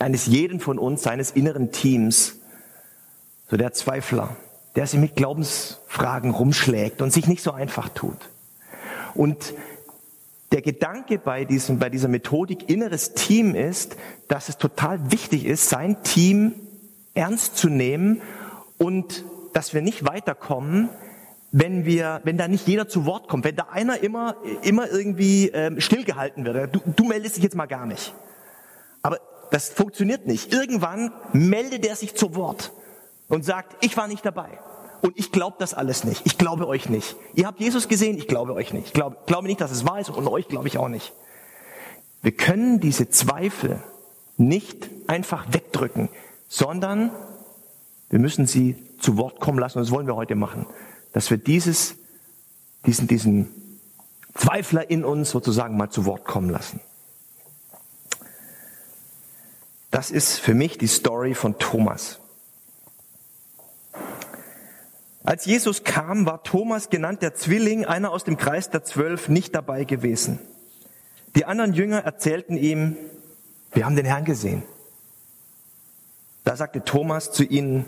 eines 0.00 0.26
jeden 0.26 0.58
von 0.58 0.76
uns, 0.76 1.04
seines 1.04 1.30
inneren 1.30 1.70
Teams, 1.70 2.40
so 3.48 3.56
der 3.56 3.72
Zweifler, 3.74 4.34
der 4.76 4.86
sich 4.86 5.00
mit 5.00 5.16
Glaubensfragen 5.16 6.30
rumschlägt 6.30 7.02
und 7.02 7.12
sich 7.12 7.26
nicht 7.26 7.42
so 7.42 7.52
einfach 7.52 7.88
tut. 7.88 8.30
Und 9.14 9.54
der 10.52 10.62
Gedanke 10.62 11.18
bei, 11.18 11.44
diesem, 11.44 11.78
bei 11.78 11.90
dieser 11.90 12.08
Methodik 12.08 12.68
inneres 12.68 13.14
Team 13.14 13.54
ist, 13.54 13.96
dass 14.28 14.48
es 14.48 14.58
total 14.58 15.12
wichtig 15.12 15.44
ist, 15.44 15.68
sein 15.68 16.02
Team 16.02 16.54
ernst 17.14 17.56
zu 17.56 17.68
nehmen 17.68 18.20
und 18.78 19.24
dass 19.52 19.74
wir 19.74 19.82
nicht 19.82 20.06
weiterkommen, 20.06 20.88
wenn 21.52 21.84
wir, 21.84 22.20
wenn 22.24 22.36
da 22.36 22.46
nicht 22.46 22.68
jeder 22.68 22.88
zu 22.88 23.06
Wort 23.06 23.28
kommt, 23.28 23.44
wenn 23.44 23.56
da 23.56 23.68
einer 23.70 24.02
immer, 24.02 24.36
immer 24.62 24.88
irgendwie 24.88 25.48
ähm, 25.48 25.80
stillgehalten 25.80 26.44
wird. 26.44 26.74
Du, 26.74 26.80
du 26.84 27.04
meldest 27.04 27.36
dich 27.36 27.42
jetzt 27.42 27.56
mal 27.56 27.66
gar 27.66 27.86
nicht. 27.86 28.14
Aber 29.02 29.18
das 29.50 29.68
funktioniert 29.70 30.26
nicht. 30.26 30.52
Irgendwann 30.52 31.12
meldet 31.32 31.84
er 31.84 31.96
sich 31.96 32.14
zu 32.14 32.36
Wort 32.36 32.72
und 33.30 33.44
sagt, 33.44 33.82
ich 33.82 33.96
war 33.96 34.06
nicht 34.06 34.26
dabei. 34.26 34.50
Und 35.00 35.18
ich 35.18 35.32
glaube 35.32 35.56
das 35.58 35.72
alles 35.72 36.04
nicht. 36.04 36.20
Ich 36.26 36.36
glaube 36.36 36.68
euch 36.68 36.90
nicht. 36.90 37.16
Ihr 37.34 37.46
habt 37.46 37.58
Jesus 37.58 37.88
gesehen, 37.88 38.18
ich 38.18 38.28
glaube 38.28 38.52
euch 38.52 38.74
nicht. 38.74 38.88
Ich 38.88 38.92
glaube, 38.92 39.16
glaube 39.24 39.48
nicht, 39.48 39.62
dass 39.62 39.70
es 39.70 39.86
wahr 39.86 39.98
ist 39.98 40.10
und 40.10 40.28
euch 40.28 40.48
glaube 40.48 40.68
ich 40.68 40.76
auch 40.76 40.88
nicht. 40.88 41.14
Wir 42.20 42.32
können 42.32 42.80
diese 42.80 43.08
Zweifel 43.08 43.82
nicht 44.36 44.90
einfach 45.06 45.46
wegdrücken, 45.54 46.10
sondern 46.48 47.10
wir 48.10 48.18
müssen 48.18 48.46
sie 48.46 48.76
zu 48.98 49.16
Wort 49.16 49.40
kommen 49.40 49.58
lassen 49.58 49.78
und 49.78 49.84
das 49.84 49.90
wollen 49.90 50.06
wir 50.06 50.16
heute 50.16 50.34
machen 50.34 50.66
dass 51.12 51.30
wir 51.30 51.38
dieses, 51.38 51.96
diesen, 52.86 53.08
diesen 53.08 53.54
Zweifler 54.34 54.90
in 54.90 55.04
uns 55.04 55.30
sozusagen 55.30 55.76
mal 55.76 55.90
zu 55.90 56.04
Wort 56.04 56.24
kommen 56.24 56.50
lassen. 56.50 56.80
Das 59.90 60.10
ist 60.10 60.38
für 60.38 60.54
mich 60.54 60.78
die 60.78 60.86
Story 60.86 61.34
von 61.34 61.58
Thomas. 61.58 62.20
Als 65.30 65.44
Jesus 65.44 65.84
kam, 65.84 66.26
war 66.26 66.42
Thomas 66.42 66.90
genannt 66.90 67.22
der 67.22 67.36
Zwilling, 67.36 67.84
einer 67.84 68.10
aus 68.10 68.24
dem 68.24 68.36
Kreis 68.36 68.68
der 68.68 68.82
Zwölf, 68.82 69.28
nicht 69.28 69.54
dabei 69.54 69.84
gewesen. 69.84 70.40
Die 71.36 71.44
anderen 71.44 71.72
Jünger 71.72 72.00
erzählten 72.00 72.56
ihm, 72.56 72.96
wir 73.70 73.84
haben 73.84 73.94
den 73.94 74.06
Herrn 74.06 74.24
gesehen. 74.24 74.64
Da 76.42 76.56
sagte 76.56 76.82
Thomas 76.82 77.30
zu 77.30 77.44
ihnen, 77.44 77.84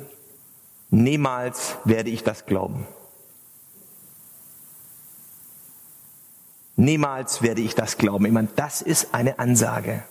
niemals 0.90 1.78
werde 1.84 2.10
ich 2.10 2.22
das 2.22 2.46
glauben. 2.46 2.86
Niemals 6.76 7.42
werde 7.42 7.60
ich 7.60 7.74
das 7.74 7.98
glauben. 7.98 8.24
Ich 8.24 8.32
meine, 8.32 8.50
das 8.54 8.82
ist 8.82 9.14
eine 9.14 9.40
Ansage. 9.40 10.04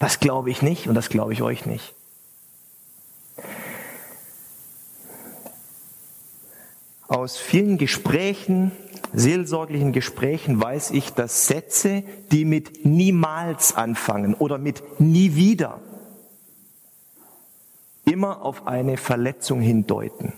Das 0.00 0.18
glaube 0.18 0.50
ich 0.50 0.62
nicht 0.62 0.88
und 0.88 0.96
das 0.96 1.10
glaube 1.10 1.32
ich 1.32 1.42
euch 1.42 1.64
nicht. 1.64 1.94
Aus 7.12 7.36
vielen 7.36 7.76
Gesprächen, 7.76 8.72
seelsorglichen 9.12 9.92
Gesprächen 9.92 10.58
weiß 10.58 10.92
ich, 10.92 11.10
dass 11.10 11.46
Sätze, 11.46 12.04
die 12.30 12.46
mit 12.46 12.86
niemals 12.86 13.74
anfangen 13.74 14.32
oder 14.32 14.56
mit 14.56 14.98
nie 14.98 15.34
wieder, 15.34 15.82
immer 18.06 18.40
auf 18.40 18.66
eine 18.66 18.96
Verletzung 18.96 19.60
hindeuten. 19.60 20.32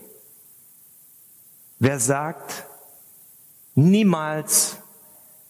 Wer 1.79 1.99
sagt, 1.99 2.65
Niemals 3.75 4.77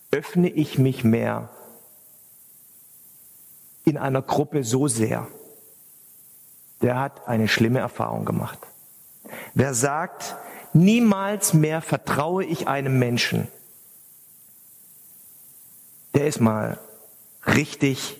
öffne 0.09 0.49
ich 0.49 0.79
mich 0.79 1.03
mehr 1.03 1.49
in 3.83 3.97
einer 3.97 4.23
Gruppe 4.23 4.63
so 4.63 4.87
sehr. 4.87 5.27
Der 6.81 6.99
hat 6.99 7.27
eine 7.27 7.47
schlimme 7.47 7.79
Erfahrung 7.79 8.25
gemacht. 8.25 8.59
Wer 9.53 9.75
sagt, 9.75 10.35
niemals 10.75 11.53
mehr 11.53 11.81
vertraue 11.81 12.45
ich 12.45 12.67
einem 12.67 12.99
Menschen, 12.99 13.47
der 16.13 16.27
ist 16.27 16.39
mal 16.39 16.79
richtig 17.47 18.17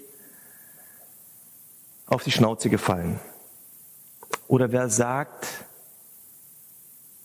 auf 2.07 2.23
die 2.23 2.31
Schnauze 2.31 2.69
gefallen. 2.69 3.19
Oder 4.47 4.71
wer 4.71 4.89
sagt, 4.89 5.65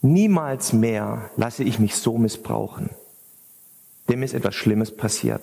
Niemals 0.02 0.72
mehr 0.72 1.30
lasse 1.36 1.62
ich 1.62 1.78
mich 1.78 1.96
so 1.96 2.16
missbrauchen. 2.16 2.90
Dem 4.08 4.22
ist 4.22 4.32
etwas 4.32 4.54
Schlimmes 4.54 4.96
passiert. 4.96 5.42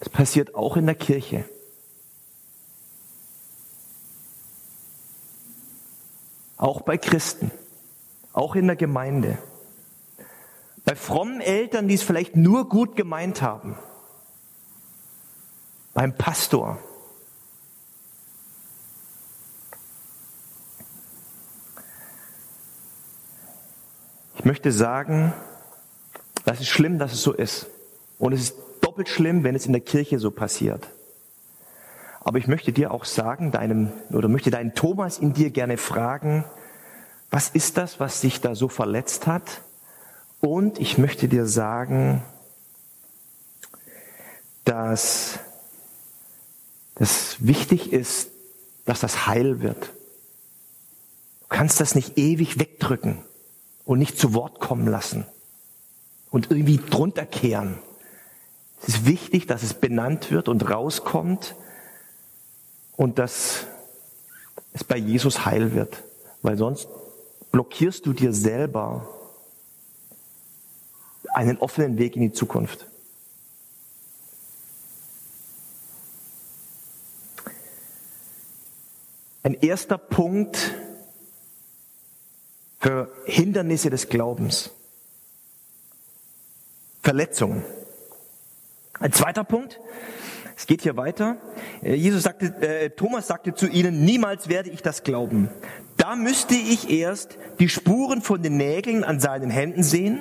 Es 0.00 0.08
passiert 0.08 0.54
auch 0.54 0.76
in 0.76 0.86
der 0.86 0.94
Kirche. 0.94 1.44
Auch 6.58 6.82
bei 6.82 6.98
Christen. 6.98 7.50
Auch 8.32 8.54
in 8.54 8.66
der 8.66 8.76
Gemeinde. 8.76 9.38
Bei 10.84 10.94
frommen 10.94 11.40
Eltern, 11.40 11.88
die 11.88 11.94
es 11.94 12.02
vielleicht 12.02 12.36
nur 12.36 12.68
gut 12.68 12.96
gemeint 12.96 13.40
haben. 13.40 13.78
Beim 15.94 16.14
Pastor 16.16 16.78
Ich 24.38 24.44
möchte 24.44 24.70
sagen, 24.70 25.32
das 26.44 26.60
ist 26.60 26.68
schlimm, 26.68 26.98
dass 26.98 27.12
es 27.12 27.22
so 27.22 27.32
ist. 27.32 27.66
Und 28.18 28.32
es 28.32 28.40
ist 28.40 28.56
doppelt 28.80 29.08
schlimm, 29.08 29.42
wenn 29.42 29.56
es 29.56 29.66
in 29.66 29.72
der 29.72 29.80
Kirche 29.80 30.20
so 30.20 30.30
passiert. 30.30 30.88
Aber 32.20 32.38
ich 32.38 32.46
möchte 32.46 32.72
dir 32.72 32.90
auch 32.90 33.04
sagen, 33.04 33.52
deinem, 33.52 33.92
oder 34.10 34.28
möchte 34.28 34.50
deinen 34.50 34.74
Thomas 34.74 35.18
in 35.18 35.32
dir 35.32 35.50
gerne 35.50 35.76
fragen, 35.76 36.44
was 37.30 37.48
ist 37.50 37.76
das, 37.76 38.00
was 38.00 38.20
dich 38.20 38.40
da 38.40 38.54
so 38.54 38.68
verletzt 38.68 39.26
hat? 39.26 39.62
Und 40.40 40.78
ich 40.78 40.98
möchte 40.98 41.28
dir 41.28 41.46
sagen, 41.46 42.22
dass 44.64 45.38
es 46.94 47.36
wichtig 47.38 47.92
ist, 47.92 48.30
dass 48.84 49.00
das 49.00 49.26
heil 49.26 49.60
wird. 49.60 49.92
Du 51.40 51.46
kannst 51.48 51.80
das 51.80 51.94
nicht 51.94 52.18
ewig 52.18 52.58
wegdrücken 52.58 53.18
und 53.84 53.98
nicht 53.98 54.18
zu 54.18 54.34
Wort 54.34 54.60
kommen 54.60 54.86
lassen 54.86 55.26
und 56.30 56.50
irgendwie 56.50 56.78
drunter 56.78 57.26
kehren. 57.26 57.78
Es 58.82 58.88
ist 58.88 59.06
wichtig, 59.06 59.46
dass 59.46 59.62
es 59.62 59.74
benannt 59.74 60.30
wird 60.30 60.48
und 60.48 60.68
rauskommt 60.68 61.54
und 62.98 63.18
dass 63.18 63.64
es 64.72 64.82
bei 64.82 64.96
Jesus 64.96 65.46
heil 65.46 65.72
wird, 65.72 66.02
weil 66.42 66.58
sonst 66.58 66.88
blockierst 67.52 68.04
du 68.04 68.12
dir 68.12 68.34
selber 68.34 69.08
einen 71.32 71.58
offenen 71.58 71.96
Weg 71.96 72.16
in 72.16 72.22
die 72.22 72.32
Zukunft. 72.32 72.86
Ein 79.44 79.54
erster 79.54 79.96
Punkt 79.96 80.74
für 82.80 83.12
Hindernisse 83.26 83.90
des 83.90 84.08
Glaubens. 84.08 84.70
Verletzungen. 87.04 87.64
Ein 88.98 89.12
zweiter 89.12 89.44
Punkt, 89.44 89.78
es 90.58 90.66
geht 90.66 90.82
hier 90.82 90.96
weiter. 90.96 91.36
Äh, 91.82 91.94
Jesus 91.94 92.24
sagte, 92.24 92.46
äh, 92.46 92.90
Thomas 92.90 93.28
sagte 93.28 93.54
zu 93.54 93.68
ihnen, 93.68 94.04
niemals 94.04 94.48
werde 94.48 94.70
ich 94.70 94.82
das 94.82 95.04
glauben. 95.04 95.48
Da 95.96 96.16
müsste 96.16 96.56
ich 96.56 96.90
erst 96.90 97.38
die 97.60 97.68
Spuren 97.68 98.22
von 98.22 98.42
den 98.42 98.56
Nägeln 98.56 99.04
an 99.04 99.20
seinen 99.20 99.50
Händen 99.50 99.84
sehen 99.84 100.18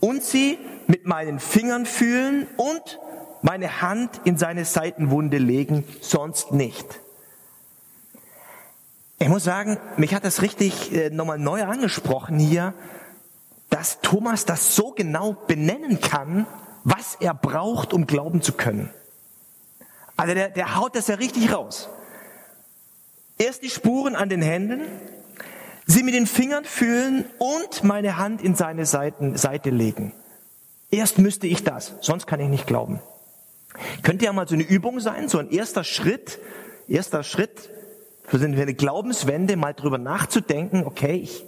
und 0.00 0.22
sie 0.22 0.58
mit 0.88 1.06
meinen 1.06 1.40
Fingern 1.40 1.86
fühlen 1.86 2.46
und 2.58 3.00
meine 3.40 3.80
Hand 3.80 4.20
in 4.24 4.36
seine 4.36 4.66
Seitenwunde 4.66 5.38
legen, 5.38 5.84
sonst 6.02 6.52
nicht. 6.52 7.00
Ich 9.18 9.28
muss 9.28 9.44
sagen, 9.44 9.78
mich 9.96 10.14
hat 10.14 10.26
das 10.26 10.42
richtig 10.42 10.94
äh, 10.94 11.08
nochmal 11.08 11.38
neu 11.38 11.64
angesprochen 11.64 12.38
hier, 12.38 12.74
dass 13.70 14.02
Thomas 14.02 14.44
das 14.44 14.76
so 14.76 14.90
genau 14.90 15.32
benennen 15.32 15.98
kann, 16.02 16.46
was 16.84 17.16
er 17.20 17.32
braucht, 17.32 17.94
um 17.94 18.06
glauben 18.06 18.42
zu 18.42 18.52
können. 18.52 18.90
Also 20.16 20.34
der, 20.34 20.48
der 20.48 20.76
haut 20.76 20.96
das 20.96 21.08
ja 21.08 21.16
richtig 21.16 21.52
raus. 21.52 21.88
Erst 23.38 23.62
die 23.62 23.70
Spuren 23.70 24.16
an 24.16 24.28
den 24.28 24.42
Händen, 24.42 24.82
sie 25.86 26.02
mit 26.02 26.14
den 26.14 26.26
Fingern 26.26 26.64
fühlen 26.64 27.26
und 27.38 27.84
meine 27.84 28.16
Hand 28.16 28.42
in 28.42 28.54
seine 28.54 28.86
Seiten, 28.86 29.36
Seite 29.36 29.70
legen. 29.70 30.12
Erst 30.90 31.18
müsste 31.18 31.46
ich 31.46 31.64
das, 31.64 31.94
sonst 32.00 32.26
kann 32.26 32.40
ich 32.40 32.48
nicht 32.48 32.66
glauben. 32.66 33.00
Könnte 34.02 34.24
ja 34.24 34.32
mal 34.32 34.48
so 34.48 34.54
eine 34.54 34.62
Übung 34.62 35.00
sein, 35.00 35.28
so 35.28 35.38
ein 35.38 35.50
erster 35.50 35.84
Schritt, 35.84 36.38
erster 36.88 37.22
Schritt 37.22 37.70
für 38.24 38.38
eine 38.38 38.74
Glaubenswende, 38.74 39.56
mal 39.56 39.74
drüber 39.74 39.98
nachzudenken, 39.98 40.84
okay, 40.84 41.14
ich 41.14 41.44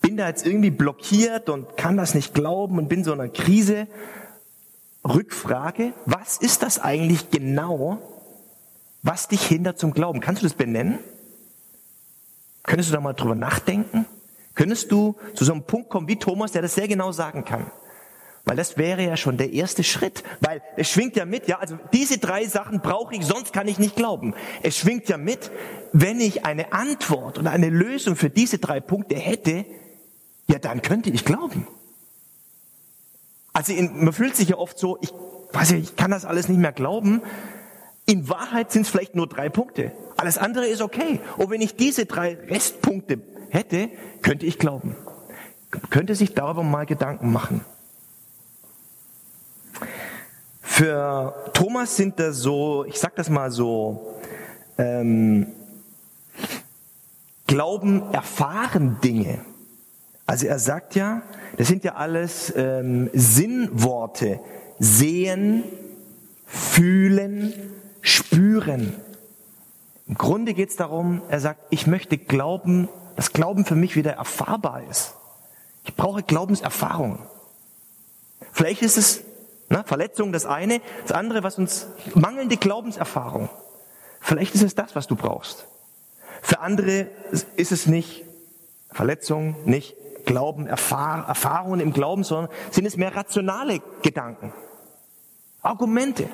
bin 0.00 0.16
da 0.16 0.28
jetzt 0.28 0.46
irgendwie 0.46 0.70
blockiert 0.70 1.48
und 1.48 1.76
kann 1.76 1.96
das 1.96 2.14
nicht 2.14 2.34
glauben 2.34 2.78
und 2.78 2.88
bin 2.88 3.04
so 3.04 3.12
in 3.12 3.20
einer 3.20 3.30
Krise. 3.30 3.86
Rückfrage, 5.14 5.92
was 6.06 6.38
ist 6.38 6.62
das 6.62 6.78
eigentlich 6.78 7.30
genau, 7.30 7.98
was 9.02 9.28
dich 9.28 9.46
hindert 9.46 9.78
zum 9.78 9.92
Glauben? 9.92 10.20
Kannst 10.20 10.42
du 10.42 10.46
das 10.46 10.54
benennen? 10.54 10.98
Könntest 12.62 12.90
du 12.90 12.94
da 12.94 13.00
mal 13.00 13.14
drüber 13.14 13.34
nachdenken? 13.34 14.06
Könntest 14.54 14.92
du 14.92 15.16
zu 15.34 15.44
so 15.44 15.52
einem 15.52 15.62
Punkt 15.62 15.88
kommen 15.88 16.08
wie 16.08 16.16
Thomas, 16.16 16.52
der 16.52 16.62
das 16.62 16.74
sehr 16.74 16.88
genau 16.88 17.12
sagen 17.12 17.44
kann? 17.44 17.70
Weil 18.44 18.56
das 18.56 18.76
wäre 18.76 19.02
ja 19.02 19.16
schon 19.16 19.36
der 19.36 19.52
erste 19.52 19.84
Schritt. 19.84 20.22
Weil 20.40 20.62
es 20.76 20.90
schwingt 20.90 21.16
ja 21.16 21.24
mit, 21.24 21.46
ja, 21.48 21.58
also 21.58 21.78
diese 21.92 22.18
drei 22.18 22.46
Sachen 22.46 22.80
brauche 22.80 23.14
ich, 23.14 23.24
sonst 23.24 23.52
kann 23.52 23.68
ich 23.68 23.78
nicht 23.78 23.96
glauben. 23.96 24.34
Es 24.62 24.76
schwingt 24.76 25.08
ja 25.08 25.18
mit, 25.18 25.50
wenn 25.92 26.20
ich 26.20 26.44
eine 26.44 26.72
Antwort 26.72 27.38
oder 27.38 27.50
eine 27.50 27.70
Lösung 27.70 28.16
für 28.16 28.30
diese 28.30 28.58
drei 28.58 28.80
Punkte 28.80 29.16
hätte, 29.16 29.64
ja, 30.48 30.58
dann 30.58 30.82
könnte 30.82 31.10
ich 31.10 31.24
glauben. 31.24 31.66
Also 33.52 33.72
in, 33.72 34.04
man 34.04 34.12
fühlt 34.12 34.36
sich 34.36 34.48
ja 34.48 34.56
oft 34.56 34.78
so, 34.78 34.98
ich 35.00 35.12
weiß 35.52 35.70
ja, 35.72 35.76
ich 35.76 35.96
kann 35.96 36.10
das 36.10 36.24
alles 36.24 36.48
nicht 36.48 36.58
mehr 36.58 36.72
glauben. 36.72 37.22
In 38.06 38.28
Wahrheit 38.28 38.72
sind 38.72 38.82
es 38.82 38.88
vielleicht 38.88 39.14
nur 39.14 39.26
drei 39.26 39.48
Punkte. 39.48 39.92
Alles 40.16 40.38
andere 40.38 40.66
ist 40.66 40.82
okay. 40.82 41.20
Und 41.36 41.50
wenn 41.50 41.60
ich 41.60 41.76
diese 41.76 42.06
drei 42.06 42.34
Restpunkte 42.34 43.20
hätte, 43.50 43.88
könnte 44.22 44.46
ich 44.46 44.58
glauben. 44.58 44.96
Könnte 45.90 46.14
sich 46.14 46.34
darüber 46.34 46.62
mal 46.62 46.86
Gedanken 46.86 47.32
machen. 47.32 47.64
Für 50.60 51.50
Thomas 51.52 51.96
sind 51.96 52.18
das 52.18 52.38
so, 52.38 52.84
ich 52.84 52.98
sag 52.98 53.14
das 53.16 53.28
mal 53.28 53.50
so, 53.50 54.18
ähm, 54.78 55.46
Glauben 57.46 58.12
erfahren 58.12 58.98
Dinge. 59.02 59.44
Also 60.30 60.46
er 60.46 60.60
sagt 60.60 60.94
ja, 60.94 61.22
das 61.56 61.66
sind 61.66 61.82
ja 61.82 61.96
alles 61.96 62.54
ähm, 62.54 63.10
Sinnworte. 63.12 64.38
Sehen, 64.78 65.64
fühlen, 66.46 67.52
spüren. 68.00 68.94
Im 70.06 70.14
Grunde 70.14 70.54
geht 70.54 70.70
es 70.70 70.76
darum, 70.76 71.20
er 71.30 71.40
sagt, 71.40 71.62
ich 71.70 71.88
möchte 71.88 72.16
glauben, 72.16 72.88
dass 73.16 73.32
Glauben 73.32 73.64
für 73.64 73.74
mich 73.74 73.96
wieder 73.96 74.12
erfahrbar 74.12 74.84
ist. 74.88 75.14
Ich 75.82 75.96
brauche 75.96 76.22
Glaubenserfahrung. 76.22 77.18
Vielleicht 78.52 78.82
ist 78.82 78.98
es 78.98 79.22
ne, 79.68 79.82
Verletzung 79.84 80.30
das 80.30 80.46
eine, 80.46 80.80
das 81.02 81.10
andere, 81.10 81.42
was 81.42 81.58
uns 81.58 81.88
mangelnde 82.14 82.56
Glaubenserfahrung. 82.56 83.50
Vielleicht 84.20 84.54
ist 84.54 84.62
es 84.62 84.76
das, 84.76 84.94
was 84.94 85.08
du 85.08 85.16
brauchst. 85.16 85.66
Für 86.40 86.60
andere 86.60 87.08
ist 87.56 87.72
es 87.72 87.86
nicht 87.86 88.24
Verletzung, 88.92 89.56
nicht 89.64 89.96
Glauben, 90.24 90.66
Erfahr 90.66 91.28
Erfahrungen 91.28 91.80
im 91.80 91.92
Glauben, 91.92 92.24
sondern 92.24 92.50
sind 92.70 92.86
es 92.86 92.96
mehr 92.96 93.14
rationale 93.14 93.80
Gedanken, 94.02 94.52
Argumente. 95.62 96.28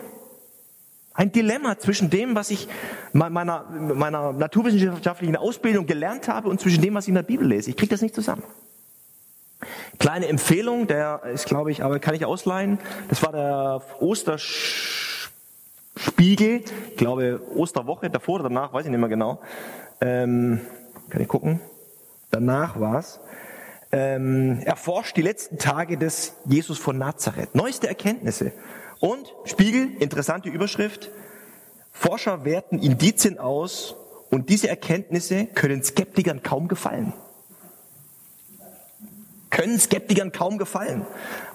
Ein 1.15 1.33
Dilemma 1.33 1.79
zwischen 1.79 2.11
dem, 2.11 2.35
was 2.35 2.51
ich 2.51 2.69
meiner, 3.15 3.65
meiner 3.71 4.35
naturwissenschaftlichen 4.35 5.37
Ausbildung 5.37 5.87
gelernt 5.87 6.29
habe 6.29 6.51
und 6.51 6.61
zwischen 6.61 6.83
dem, 6.83 6.95
was 6.95 7.05
ich 7.05 7.09
in 7.09 7.15
der 7.15 7.23
Bibel 7.23 7.49
lese. 7.49 7.71
Ich 7.71 7.77
kriege 7.77 7.91
das 7.91 8.03
nicht 8.03 8.15
zusammen. 8.15 8.43
Kleine 9.99 10.29
Empfehlung, 10.29 10.87
der 10.87 11.23
ist, 11.33 11.47
glaube 11.47 11.71
ich, 11.71 11.83
aber 11.83 12.01
kann 12.01 12.15
ich 12.15 12.27
ausleihen. 12.27 12.79
Das 13.09 13.23
war 13.23 13.33
der 13.33 13.81
Osterspiegel, 13.99 16.65
ich 16.91 16.99
glaube 16.99 17.41
Osterwoche, 17.55 18.11
davor 18.11 18.35
oder 18.35 18.51
danach, 18.51 18.75
weiß 18.75 18.85
ich 18.85 18.91
nicht 18.91 19.01
mehr 19.01 19.09
genau. 19.09 19.41
Ähm, 20.03 20.61
kann 21.09 21.23
ich 21.23 21.29
gucken? 21.29 21.61
Danach 22.31 22.79
war's 22.79 23.21
ähm, 23.97 24.61
erforscht 24.61 25.17
die 25.17 25.23
letzten 25.23 25.59
Tage 25.59 25.97
des 25.97 26.35
Jesus 26.45 26.79
von 26.79 26.99
Nazareth. 26.99 27.55
Neueste 27.55 27.89
Erkenntnisse. 27.89 28.53
Und 29.01 29.35
Spiegel, 29.47 29.89
interessante 30.01 30.51
Überschrift. 30.51 31.11
Forscher 31.93 32.45
werten 32.45 32.79
Indizien 32.79 33.39
aus 33.39 33.97
und 34.31 34.51
diese 34.51 34.69
Erkenntnisse 34.69 35.47
können 35.47 35.83
Skeptikern 35.83 36.43
kaum 36.43 36.69
gefallen. 36.69 37.15
Können 39.49 39.79
Skeptikern 39.79 40.31
kaum 40.31 40.59
gefallen. 40.59 41.07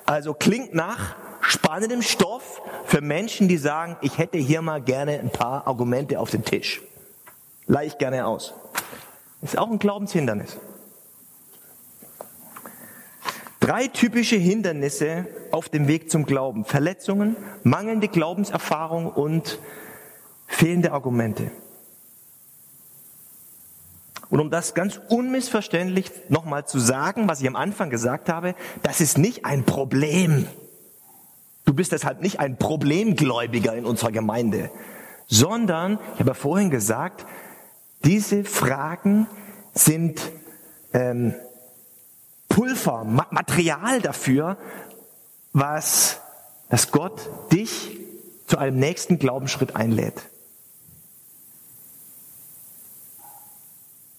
Also 0.07 0.33
klingt 0.33 0.73
nach 0.73 1.15
spannendem 1.41 2.01
Stoff 2.01 2.61
für 2.85 3.01
Menschen, 3.01 3.49
die 3.49 3.57
sagen, 3.57 3.97
ich 4.01 4.17
hätte 4.17 4.39
hier 4.39 4.63
mal 4.63 4.81
gerne 4.81 5.19
ein 5.19 5.29
paar 5.29 5.67
Argumente 5.67 6.19
auf 6.19 6.31
den 6.31 6.43
Tisch. 6.43 6.81
Leicht 7.67 7.99
gerne 7.99 8.25
aus. 8.25 8.55
Ist 9.43 9.59
auch 9.59 9.69
ein 9.69 9.77
Glaubenshindernis. 9.77 10.57
Drei 13.71 13.87
typische 13.87 14.35
Hindernisse 14.35 15.27
auf 15.51 15.69
dem 15.69 15.87
Weg 15.87 16.11
zum 16.11 16.25
Glauben. 16.25 16.65
Verletzungen, 16.65 17.37
mangelnde 17.63 18.09
Glaubenserfahrung 18.09 19.09
und 19.09 19.59
fehlende 20.45 20.91
Argumente. 20.91 21.51
Und 24.29 24.41
um 24.41 24.49
das 24.49 24.73
ganz 24.73 24.99
unmissverständlich 25.07 26.11
nochmal 26.27 26.67
zu 26.67 26.79
sagen, 26.79 27.29
was 27.29 27.39
ich 27.39 27.47
am 27.47 27.55
Anfang 27.55 27.89
gesagt 27.89 28.27
habe, 28.27 28.55
das 28.83 28.99
ist 28.99 29.17
nicht 29.17 29.45
ein 29.45 29.63
Problem. 29.63 30.47
Du 31.63 31.73
bist 31.73 31.93
deshalb 31.93 32.21
nicht 32.21 32.41
ein 32.41 32.57
Problemgläubiger 32.57 33.73
in 33.73 33.85
unserer 33.85 34.11
Gemeinde, 34.11 34.69
sondern, 35.27 35.97
ich 36.15 36.19
habe 36.19 36.31
ja 36.31 36.33
vorhin 36.33 36.71
gesagt, 36.71 37.25
diese 38.03 38.43
Fragen 38.43 39.27
sind 39.73 40.19
ähm, 40.91 41.35
Pulver, 42.51 43.05
Material 43.05 44.01
dafür, 44.01 44.57
was, 45.53 46.19
dass 46.69 46.91
Gott 46.91 47.21
dich 47.51 47.97
zu 48.45 48.57
einem 48.57 48.77
nächsten 48.77 49.19
Glaubensschritt 49.19 49.77
einlädt. 49.77 50.21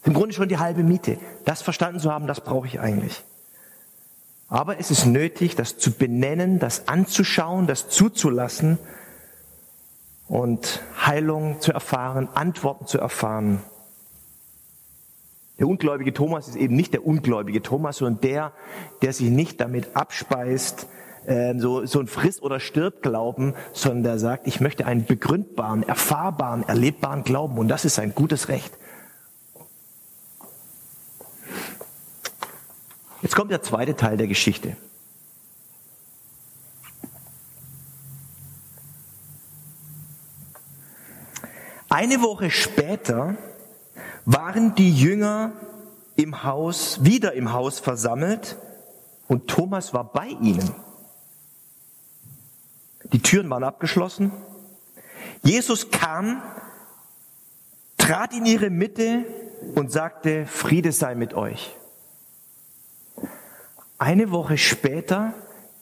Im 0.04 0.14
Grunde 0.14 0.34
schon 0.34 0.48
die 0.48 0.58
halbe 0.58 0.82
Miete. 0.82 1.18
Das 1.44 1.60
verstanden 1.60 2.00
zu 2.00 2.10
haben, 2.10 2.26
das 2.26 2.40
brauche 2.40 2.66
ich 2.66 2.80
eigentlich. 2.80 3.22
Aber 4.48 4.78
es 4.78 4.90
ist 4.90 5.04
nötig, 5.04 5.54
das 5.54 5.76
zu 5.76 5.92
benennen, 5.92 6.58
das 6.58 6.88
anzuschauen, 6.88 7.66
das 7.66 7.90
zuzulassen 7.90 8.78
und 10.26 10.82
Heilung 11.04 11.60
zu 11.60 11.72
erfahren, 11.72 12.28
Antworten 12.34 12.86
zu 12.86 12.98
erfahren. 12.98 13.62
Der 15.58 15.68
ungläubige 15.68 16.12
Thomas 16.12 16.48
ist 16.48 16.56
eben 16.56 16.74
nicht 16.74 16.92
der 16.92 17.06
ungläubige 17.06 17.62
Thomas, 17.62 17.98
sondern 17.98 18.20
der, 18.20 18.52
der 19.02 19.12
sich 19.12 19.28
nicht 19.28 19.60
damit 19.60 19.94
abspeist, 19.94 20.86
äh, 21.26 21.54
so, 21.58 21.84
so 21.86 22.00
ein 22.00 22.06
Friss- 22.06 22.42
oder 22.42 22.58
Stirb-Glauben, 22.58 23.54
sondern 23.72 24.02
der 24.02 24.18
sagt, 24.18 24.46
ich 24.46 24.60
möchte 24.60 24.86
einen 24.86 25.04
begründbaren, 25.04 25.82
erfahrbaren, 25.82 26.66
erlebbaren 26.66 27.22
Glauben 27.22 27.58
und 27.58 27.68
das 27.68 27.84
ist 27.84 27.98
ein 27.98 28.14
gutes 28.14 28.48
Recht. 28.48 28.72
Jetzt 33.20 33.36
kommt 33.36 33.52
der 33.52 33.62
zweite 33.62 33.94
Teil 33.94 34.16
der 34.16 34.26
Geschichte. 34.26 34.76
Eine 41.88 42.20
Woche 42.22 42.50
später 42.50 43.36
waren 44.24 44.74
die 44.74 44.94
Jünger 44.94 45.52
im 46.16 46.44
Haus, 46.44 47.04
wieder 47.04 47.32
im 47.32 47.52
Haus 47.52 47.80
versammelt 47.80 48.56
und 49.28 49.48
Thomas 49.48 49.94
war 49.94 50.12
bei 50.12 50.28
ihnen. 50.28 50.74
Die 53.12 53.20
Türen 53.20 53.50
waren 53.50 53.64
abgeschlossen. 53.64 54.32
Jesus 55.42 55.90
kam, 55.90 56.42
trat 57.98 58.32
in 58.32 58.46
ihre 58.46 58.70
Mitte 58.70 59.24
und 59.74 59.90
sagte, 59.90 60.46
Friede 60.46 60.92
sei 60.92 61.14
mit 61.14 61.34
euch. 61.34 61.74
Eine 63.98 64.30
Woche 64.30 64.58
später, 64.58 65.34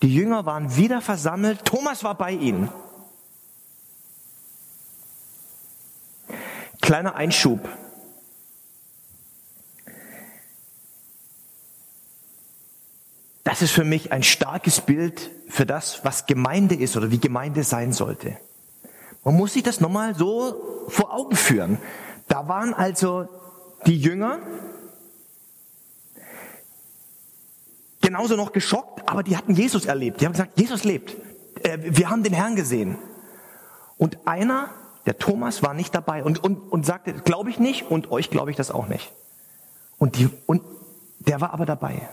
die 0.03 0.15
Jünger 0.15 0.47
waren 0.47 0.77
wieder 0.77 1.01
versammelt, 1.01 1.65
Thomas 1.65 2.05
war 2.05 2.17
bei 2.17 2.33
ihnen. 2.33 2.71
Kleiner 6.81 7.15
Einschub. 7.15 7.69
Das 13.51 13.63
ist 13.63 13.73
für 13.73 13.83
mich 13.83 14.13
ein 14.13 14.23
starkes 14.23 14.81
Bild 14.81 15.29
für 15.49 15.67
das, 15.67 16.05
was 16.05 16.27
Gemeinde 16.27 16.77
ist 16.77 16.97
oder 16.97 17.11
wie 17.11 17.19
Gemeinde 17.19 17.65
sein 17.65 17.93
sollte. 17.93 18.37
Man 19.25 19.35
muss 19.35 19.55
sich 19.55 19.65
das 19.65 19.81
nochmal 19.81 20.15
so 20.15 20.85
vor 20.87 21.13
Augen 21.13 21.35
führen. 21.35 21.79
Da 22.29 22.47
waren 22.47 22.75
also 22.75 23.29
die 23.87 23.99
Jünger 23.99 24.39
genauso 28.01 28.37
noch 28.37 28.53
geschockt, 28.53 29.11
aber 29.11 29.25
die 29.25 29.37
hatten 29.37 29.55
Jesus 29.55 29.85
erlebt. 29.85 30.21
Die 30.21 30.27
haben 30.27 30.33
gesagt, 30.33 30.57
Jesus 30.57 30.85
lebt. 30.85 31.17
Äh, 31.65 31.79
wir 31.81 32.09
haben 32.09 32.23
den 32.23 32.35
Herrn 32.35 32.55
gesehen. 32.55 32.99
Und 33.99 34.29
einer, 34.29 34.71
der 35.07 35.19
Thomas, 35.19 35.61
war 35.61 35.75
nicht 35.75 35.93
dabei 35.93 36.23
und, 36.23 36.39
und, 36.45 36.71
und 36.71 36.87
sagte, 36.87 37.15
glaube 37.15 37.51
ich 37.51 37.59
nicht 37.59 37.91
und 37.91 38.13
euch 38.13 38.31
glaube 38.31 38.53
ich 38.53 38.57
das 38.57 38.71
auch 38.71 38.87
nicht. 38.87 39.11
Und, 39.99 40.17
die, 40.19 40.31
und 40.47 40.63
der 41.19 41.41
war 41.41 41.53
aber 41.53 41.67
dabei. 41.67 42.11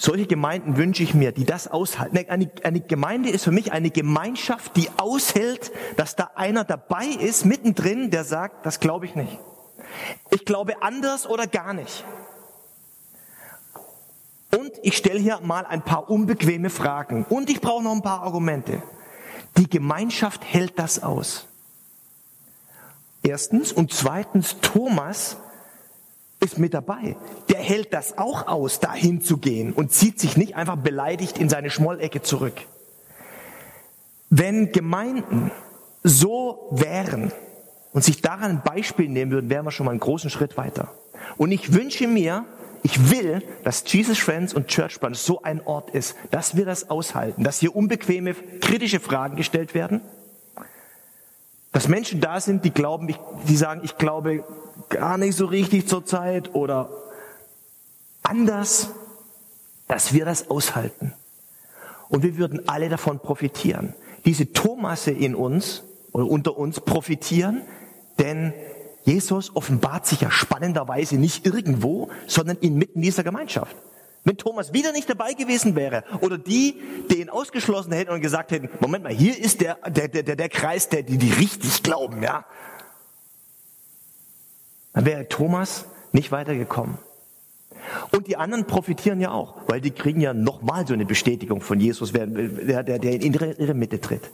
Solche 0.00 0.26
Gemeinden 0.26 0.76
wünsche 0.76 1.02
ich 1.02 1.12
mir, 1.12 1.32
die 1.32 1.44
das 1.44 1.66
aushalten. 1.66 2.16
Eine, 2.28 2.48
eine, 2.62 2.80
Gemeinde 2.80 3.30
ist 3.30 3.42
für 3.42 3.50
mich 3.50 3.72
eine 3.72 3.90
Gemeinschaft, 3.90 4.76
die 4.76 4.88
aushält, 4.96 5.72
dass 5.96 6.14
da 6.14 6.30
einer 6.36 6.62
dabei 6.62 7.06
ist, 7.06 7.44
mittendrin, 7.44 8.12
der 8.12 8.22
sagt, 8.22 8.64
das 8.64 8.78
glaube 8.78 9.06
ich 9.06 9.16
nicht. 9.16 9.36
Ich 10.30 10.44
glaube 10.44 10.82
anders 10.82 11.28
oder 11.28 11.48
gar 11.48 11.74
nicht. 11.74 12.04
Und 14.56 14.70
ich 14.82 14.96
stelle 14.96 15.18
hier 15.18 15.40
mal 15.40 15.66
ein 15.66 15.82
paar 15.82 16.08
unbequeme 16.08 16.70
Fragen. 16.70 17.24
Und 17.28 17.50
ich 17.50 17.60
brauche 17.60 17.82
noch 17.82 17.92
ein 17.92 18.02
paar 18.02 18.22
Argumente. 18.22 18.80
Die 19.56 19.68
Gemeinschaft 19.68 20.44
hält 20.44 20.78
das 20.78 21.02
aus. 21.02 21.48
Erstens. 23.24 23.72
Und 23.72 23.92
zweitens, 23.92 24.60
Thomas 24.60 25.38
ist 26.40 26.58
mit 26.58 26.74
dabei. 26.74 27.16
Der 27.48 27.58
hält 27.58 27.92
das 27.92 28.18
auch 28.18 28.46
aus, 28.46 28.80
dahin 28.80 29.22
zu 29.22 29.38
gehen 29.38 29.72
und 29.72 29.92
zieht 29.92 30.20
sich 30.20 30.36
nicht 30.36 30.56
einfach 30.56 30.76
beleidigt 30.76 31.38
in 31.38 31.48
seine 31.48 31.70
Schmollecke 31.70 32.22
zurück. 32.22 32.54
Wenn 34.30 34.72
Gemeinden 34.72 35.50
so 36.02 36.68
wären 36.70 37.32
und 37.92 38.04
sich 38.04 38.22
daran 38.22 38.50
ein 38.50 38.62
Beispiel 38.62 39.08
nehmen 39.08 39.32
würden, 39.32 39.50
wären 39.50 39.64
wir 39.64 39.70
schon 39.70 39.86
mal 39.86 39.92
einen 39.92 40.00
großen 40.00 40.30
Schritt 40.30 40.56
weiter. 40.56 40.92
Und 41.36 41.50
ich 41.50 41.72
wünsche 41.72 42.06
mir, 42.06 42.44
ich 42.82 43.10
will, 43.10 43.42
dass 43.64 43.82
Jesus 43.86 44.18
Friends 44.18 44.54
und 44.54 44.68
Church 44.68 45.00
Branch 45.00 45.14
so 45.14 45.42
ein 45.42 45.60
Ort 45.66 45.90
ist, 45.90 46.14
dass 46.30 46.56
wir 46.56 46.64
das 46.64 46.90
aushalten, 46.90 47.42
dass 47.42 47.58
hier 47.58 47.74
unbequeme, 47.74 48.34
kritische 48.34 49.00
Fragen 49.00 49.36
gestellt 49.36 49.74
werden, 49.74 50.00
dass 51.72 51.88
Menschen 51.88 52.20
da 52.20 52.40
sind, 52.40 52.64
die 52.64 52.70
glauben, 52.70 53.14
die 53.46 53.56
sagen, 53.56 53.80
ich 53.84 53.98
glaube 53.98 54.44
gar 54.88 55.18
nicht 55.18 55.36
so 55.36 55.46
richtig 55.46 55.88
zur 55.88 56.04
Zeit 56.04 56.54
oder 56.54 56.90
anders, 58.22 58.90
dass 59.86 60.12
wir 60.12 60.24
das 60.24 60.50
aushalten. 60.50 61.14
Und 62.08 62.22
wir 62.22 62.36
würden 62.36 62.68
alle 62.68 62.88
davon 62.88 63.20
profitieren. 63.20 63.94
Diese 64.24 64.52
Thomasse 64.52 65.10
in 65.10 65.34
uns 65.34 65.82
oder 66.12 66.26
unter 66.26 66.56
uns 66.56 66.80
profitieren, 66.80 67.62
denn 68.18 68.52
Jesus 69.04 69.54
offenbart 69.54 70.06
sich 70.06 70.20
ja 70.20 70.30
spannenderweise 70.30 71.16
nicht 71.16 71.46
irgendwo, 71.46 72.10
sondern 72.26 72.58
inmitten 72.58 73.00
dieser 73.00 73.24
Gemeinschaft. 73.24 73.76
Wenn 74.24 74.36
Thomas 74.36 74.74
wieder 74.74 74.92
nicht 74.92 75.08
dabei 75.08 75.32
gewesen 75.32 75.76
wäre 75.76 76.04
oder 76.20 76.36
die, 76.36 76.74
die 77.10 77.20
ihn 77.20 77.30
ausgeschlossen 77.30 77.92
hätten 77.92 78.10
und 78.10 78.20
gesagt 78.20 78.50
hätten, 78.50 78.68
Moment 78.80 79.04
mal, 79.04 79.12
hier 79.12 79.38
ist 79.38 79.60
der, 79.60 79.76
der, 79.88 80.08
der, 80.08 80.36
der 80.36 80.48
Kreis, 80.48 80.88
der, 80.88 81.02
die, 81.02 81.16
die 81.16 81.30
richtig 81.30 81.82
glauben, 81.82 82.22
ja 82.22 82.44
dann 84.98 85.06
wäre 85.06 85.28
Thomas 85.28 85.84
nicht 86.10 86.32
weitergekommen. 86.32 86.98
Und 88.10 88.26
die 88.26 88.36
anderen 88.36 88.64
profitieren 88.64 89.20
ja 89.20 89.30
auch, 89.30 89.54
weil 89.68 89.80
die 89.80 89.92
kriegen 89.92 90.20
ja 90.20 90.34
nochmal 90.34 90.88
so 90.88 90.92
eine 90.92 91.04
Bestätigung 91.04 91.60
von 91.60 91.78
Jesus, 91.78 92.12
der, 92.12 92.26
der, 92.26 92.82
der 92.82 93.12
in 93.12 93.32
ihre 93.32 93.74
Mitte 93.74 94.00
tritt. 94.00 94.28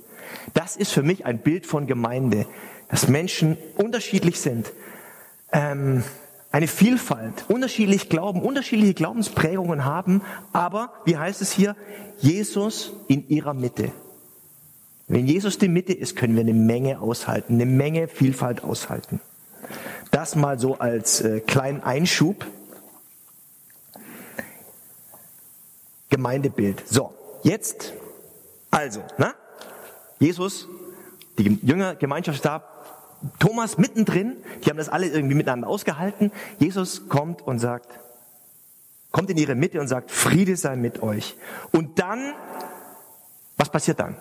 Das 0.55 0.77
ist 0.77 0.91
für 0.91 1.03
mich 1.03 1.27
ein 1.27 1.41
Bild 1.41 1.67
von 1.67 1.87
Gemeinde, 1.87 2.47
dass 2.89 3.09
Menschen 3.09 3.59
unterschiedlich 3.77 4.41
sind, 4.41 4.73
ähm, 5.53 6.03
eine 6.51 6.67
Vielfalt, 6.67 7.45
unterschiedlich 7.49 8.09
glauben, 8.09 8.41
unterschiedliche 8.41 8.95
Glaubensprägungen 8.95 9.85
haben, 9.85 10.23
aber, 10.55 10.95
wie 11.05 11.19
heißt 11.19 11.43
es 11.43 11.53
hier, 11.53 11.77
Jesus 12.21 12.95
in 13.09 13.29
ihrer 13.29 13.53
Mitte. 13.53 13.93
Wenn 15.09 15.27
Jesus 15.27 15.59
die 15.59 15.69
Mitte 15.69 15.93
ist, 15.93 16.17
können 16.17 16.37
wir 16.37 16.41
eine 16.41 16.55
Menge 16.55 17.01
aushalten, 17.01 17.53
eine 17.53 17.67
Menge 17.67 18.09
Vielfalt 18.09 18.65
aushalten. 18.65 19.21
Das 20.15 20.37
mal 20.37 20.61
so 20.61 20.79
als 20.79 21.23
äh, 21.23 21.41
kleinen 21.41 21.83
Einschub. 21.83 22.47
Gemeindebild. 26.09 26.85
So, 26.89 27.13
jetzt, 27.43 27.95
also, 28.71 29.03
na? 29.19 29.35
Jesus, 30.21 30.69
die 31.37 31.59
Jünger, 31.63 31.97
Gemeinschaftsstab, 31.97 33.33
Thomas 33.41 33.77
mittendrin, 33.77 34.37
die 34.65 34.71
haben 34.71 34.77
das 34.77 34.89
alle 34.89 35.09
irgendwie 35.09 35.35
miteinander 35.35 35.67
ausgehalten. 35.67 36.31
Jesus 36.61 37.09
kommt 37.09 37.43
und 37.43 37.59
sagt, 37.59 37.99
kommt 39.11 39.31
in 39.31 39.37
ihre 39.37 39.57
Mitte 39.57 39.81
und 39.81 39.89
sagt, 39.89 40.13
Friede 40.13 40.55
sei 40.57 40.77
mit 40.77 41.03
euch. 41.03 41.37
Und 41.73 41.99
dann, 41.99 42.35
was 43.57 43.69
passiert 43.69 43.99
dann? 43.99 44.17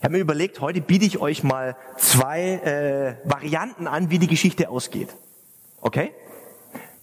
Ich 0.00 0.04
habe 0.04 0.14
mir 0.14 0.20
überlegt, 0.20 0.62
heute 0.62 0.80
biete 0.80 1.04
ich 1.04 1.18
euch 1.18 1.42
mal 1.42 1.76
zwei 1.98 2.54
äh, 2.54 3.28
Varianten 3.30 3.86
an, 3.86 4.08
wie 4.08 4.18
die 4.18 4.28
Geschichte 4.28 4.70
ausgeht. 4.70 5.14
Okay? 5.82 6.14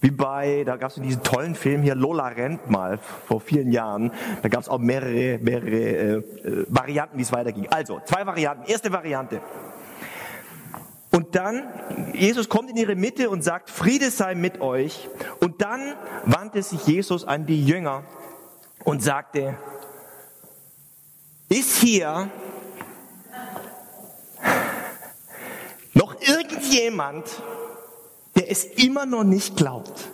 Wie 0.00 0.10
bei, 0.10 0.64
da 0.66 0.74
gab 0.74 0.90
es 0.90 0.96
diesen 0.96 1.22
tollen 1.22 1.54
Film 1.54 1.82
hier, 1.82 1.94
Lola 1.94 2.26
rennt 2.26 2.68
mal, 2.68 2.98
vor 3.28 3.40
vielen 3.40 3.70
Jahren. 3.70 4.10
Da 4.42 4.48
gab 4.48 4.62
es 4.62 4.68
auch 4.68 4.80
mehrere, 4.80 5.38
mehrere 5.38 5.76
äh, 5.76 6.14
äh, 6.16 6.66
Varianten, 6.68 7.18
wie 7.18 7.22
es 7.22 7.30
weiterging. 7.30 7.68
Also, 7.70 8.00
zwei 8.04 8.26
Varianten. 8.26 8.68
Erste 8.68 8.90
Variante. 8.90 9.42
Und 11.12 11.36
dann, 11.36 11.68
Jesus 12.14 12.48
kommt 12.48 12.68
in 12.68 12.76
ihre 12.76 12.96
Mitte 12.96 13.30
und 13.30 13.44
sagt, 13.44 13.70
Friede 13.70 14.10
sei 14.10 14.34
mit 14.34 14.60
euch. 14.60 15.08
Und 15.38 15.62
dann 15.62 15.94
wandte 16.24 16.64
sich 16.64 16.84
Jesus 16.84 17.24
an 17.24 17.46
die 17.46 17.64
Jünger 17.64 18.02
und 18.82 19.04
sagte, 19.04 19.56
ist 21.48 21.76
hier 21.76 22.28
noch 25.98 26.14
irgendjemand, 26.20 27.26
der 28.36 28.50
es 28.50 28.64
immer 28.64 29.04
noch 29.04 29.24
nicht 29.24 29.56
glaubt, 29.56 30.08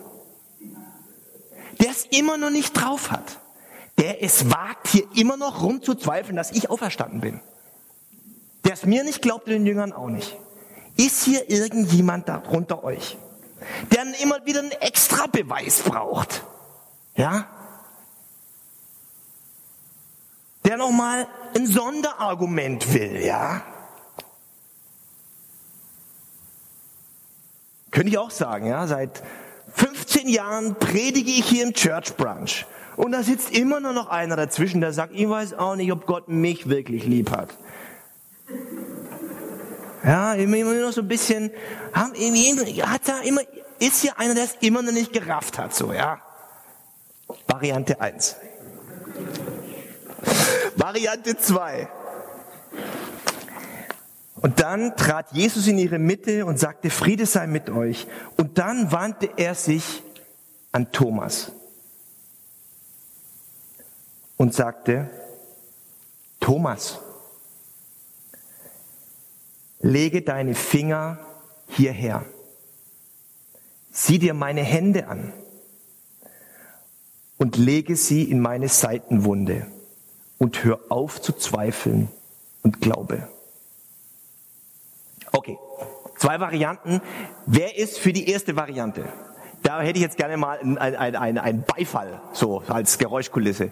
der 1.79 1.91
es 1.91 2.05
immer 2.05 2.37
noch 2.37 2.49
nicht 2.49 2.73
drauf 2.73 3.11
hat, 3.11 3.39
der 3.99 4.23
es 4.23 4.49
wagt, 4.49 4.87
hier 4.87 5.07
immer 5.15 5.37
noch 5.37 5.61
rumzuzweifeln, 5.61 6.35
dass 6.35 6.51
ich 6.51 6.69
auferstanden 6.71 7.21
bin, 7.21 7.39
der 8.63 8.73
es 8.73 8.85
mir 8.85 9.03
nicht 9.03 9.21
glaubt 9.21 9.45
und 9.45 9.53
den 9.53 9.65
Jüngern 9.67 9.93
auch 9.93 10.09
nicht. 10.09 10.35
Ist 10.97 11.23
hier 11.23 11.49
irgendjemand 11.51 12.27
darunter 12.27 12.83
euch, 12.83 13.17
der 13.91 14.05
immer 14.21 14.43
wieder 14.45 14.61
einen 14.61 14.71
extra 14.71 15.27
Beweis 15.27 15.81
braucht? 15.81 16.43
Ja? 17.15 17.47
Der 20.63 20.77
nochmal 20.77 21.27
ein 21.53 21.67
Sonderargument 21.67 22.91
will, 22.91 23.23
ja? 23.23 23.61
Könnte 27.95 28.09
ich 28.09 28.17
auch 28.17 28.29
sagen, 28.29 28.65
ja, 28.65 28.85
seit 28.87 29.23
15 29.73 30.27
Jahren 30.27 30.75
predige 30.75 31.31
ich 31.31 31.45
hier 31.45 31.63
im 31.63 31.71
Church 31.71 32.13
Branch. 32.17 32.49
Und 32.97 33.13
da 33.13 33.23
sitzt 33.23 33.57
immer 33.57 33.79
nur 33.79 33.93
noch 33.93 34.09
einer 34.09 34.35
dazwischen, 34.35 34.81
der 34.81 34.91
sagt, 34.91 35.13
ich 35.15 35.29
weiß 35.29 35.53
auch 35.53 35.77
nicht, 35.77 35.93
ob 35.93 36.05
Gott 36.05 36.27
mich 36.27 36.67
wirklich 36.67 37.05
lieb 37.05 37.31
hat. 37.31 37.51
Ja, 40.03 40.33
immer, 40.33 40.73
noch 40.73 40.91
so 40.91 40.99
ein 40.99 41.07
bisschen, 41.07 41.51
hat 41.93 42.11
da 43.05 43.19
immer, 43.23 43.39
ist 43.79 44.01
hier 44.01 44.19
einer, 44.19 44.33
der 44.33 44.43
es 44.43 44.57
immer 44.59 44.81
noch 44.81 44.91
nicht 44.91 45.13
gerafft 45.13 45.57
hat, 45.57 45.73
so, 45.73 45.93
ja. 45.93 46.19
Variante 47.47 48.01
1. 48.01 48.35
Variante 50.75 51.37
2. 51.37 51.87
Und 54.35 54.59
dann 54.59 54.95
trat 54.97 55.31
Jesus 55.31 55.67
in 55.67 55.77
ihre 55.77 55.97
Mitte 55.97 56.45
und 56.45 56.59
sagte, 56.59 56.89
Friede 56.89 57.25
sei 57.25 57.47
mit 57.47 57.69
euch. 57.69 58.05
Und 58.35 58.57
dann 58.57 58.91
wandte 58.91 59.29
er 59.37 59.55
sich 59.55 60.03
an 60.71 60.91
Thomas 60.91 61.53
und 64.37 64.53
sagte, 64.53 65.09
Thomas, 66.41 66.99
lege 69.79 70.21
deine 70.21 70.53
Finger 70.53 71.19
hierher. 71.69 72.25
Sieh 73.91 74.19
dir 74.19 74.33
meine 74.33 74.61
Hände 74.61 75.07
an 75.07 75.31
und 77.37 77.55
lege 77.55 77.95
sie 77.95 78.23
in 78.23 78.41
meine 78.41 78.67
Seitenwunde 78.67 79.67
und 80.37 80.65
hör 80.65 80.79
auf 80.89 81.21
zu 81.21 81.31
zweifeln 81.31 82.09
und 82.63 82.81
glaube. 82.81 83.29
Zwei 86.15 86.39
Varianten. 86.39 87.01
Wer 87.45 87.77
ist 87.77 87.99
für 87.99 88.13
die 88.13 88.29
erste 88.29 88.55
Variante? 88.55 89.05
Da 89.63 89.81
hätte 89.81 89.97
ich 89.97 90.03
jetzt 90.03 90.17
gerne 90.17 90.37
mal 90.37 90.59
einen 90.59 90.77
ein, 90.77 91.37
ein 91.37 91.63
Beifall, 91.63 92.21
so 92.33 92.63
als 92.67 92.97
Geräuschkulisse. 92.97 93.71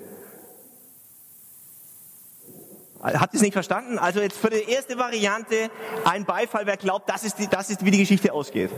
Habt 3.02 3.34
ihr 3.34 3.38
es 3.38 3.42
nicht 3.42 3.54
verstanden? 3.54 4.00
Also 4.00 4.22
jetzt 4.22 4.38
für 4.38 4.50
die 4.50 4.64
erste 4.64 4.98
Variante 4.98 5.70
ein 6.06 6.26
Beifall, 6.26 6.66
wer 6.66 6.78
glaubt, 6.78 7.10
das 7.10 7.24
ist, 7.24 7.38
die, 7.38 7.48
das 7.48 7.70
ist 7.70 7.84
wie 7.84 7.92
die 7.92 7.98
Geschichte 7.98 8.32
ausgeht. 8.34 8.72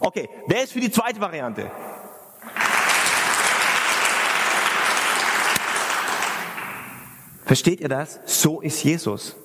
Okay, 0.00 0.28
wer 0.48 0.64
ist 0.64 0.72
für 0.72 0.80
die 0.80 0.90
zweite 0.90 1.20
Variante? 1.20 1.70
Versteht 7.46 7.80
ihr 7.80 7.88
das? 7.88 8.20
So 8.26 8.60
ist 8.60 8.82
Jesus. 8.82 9.36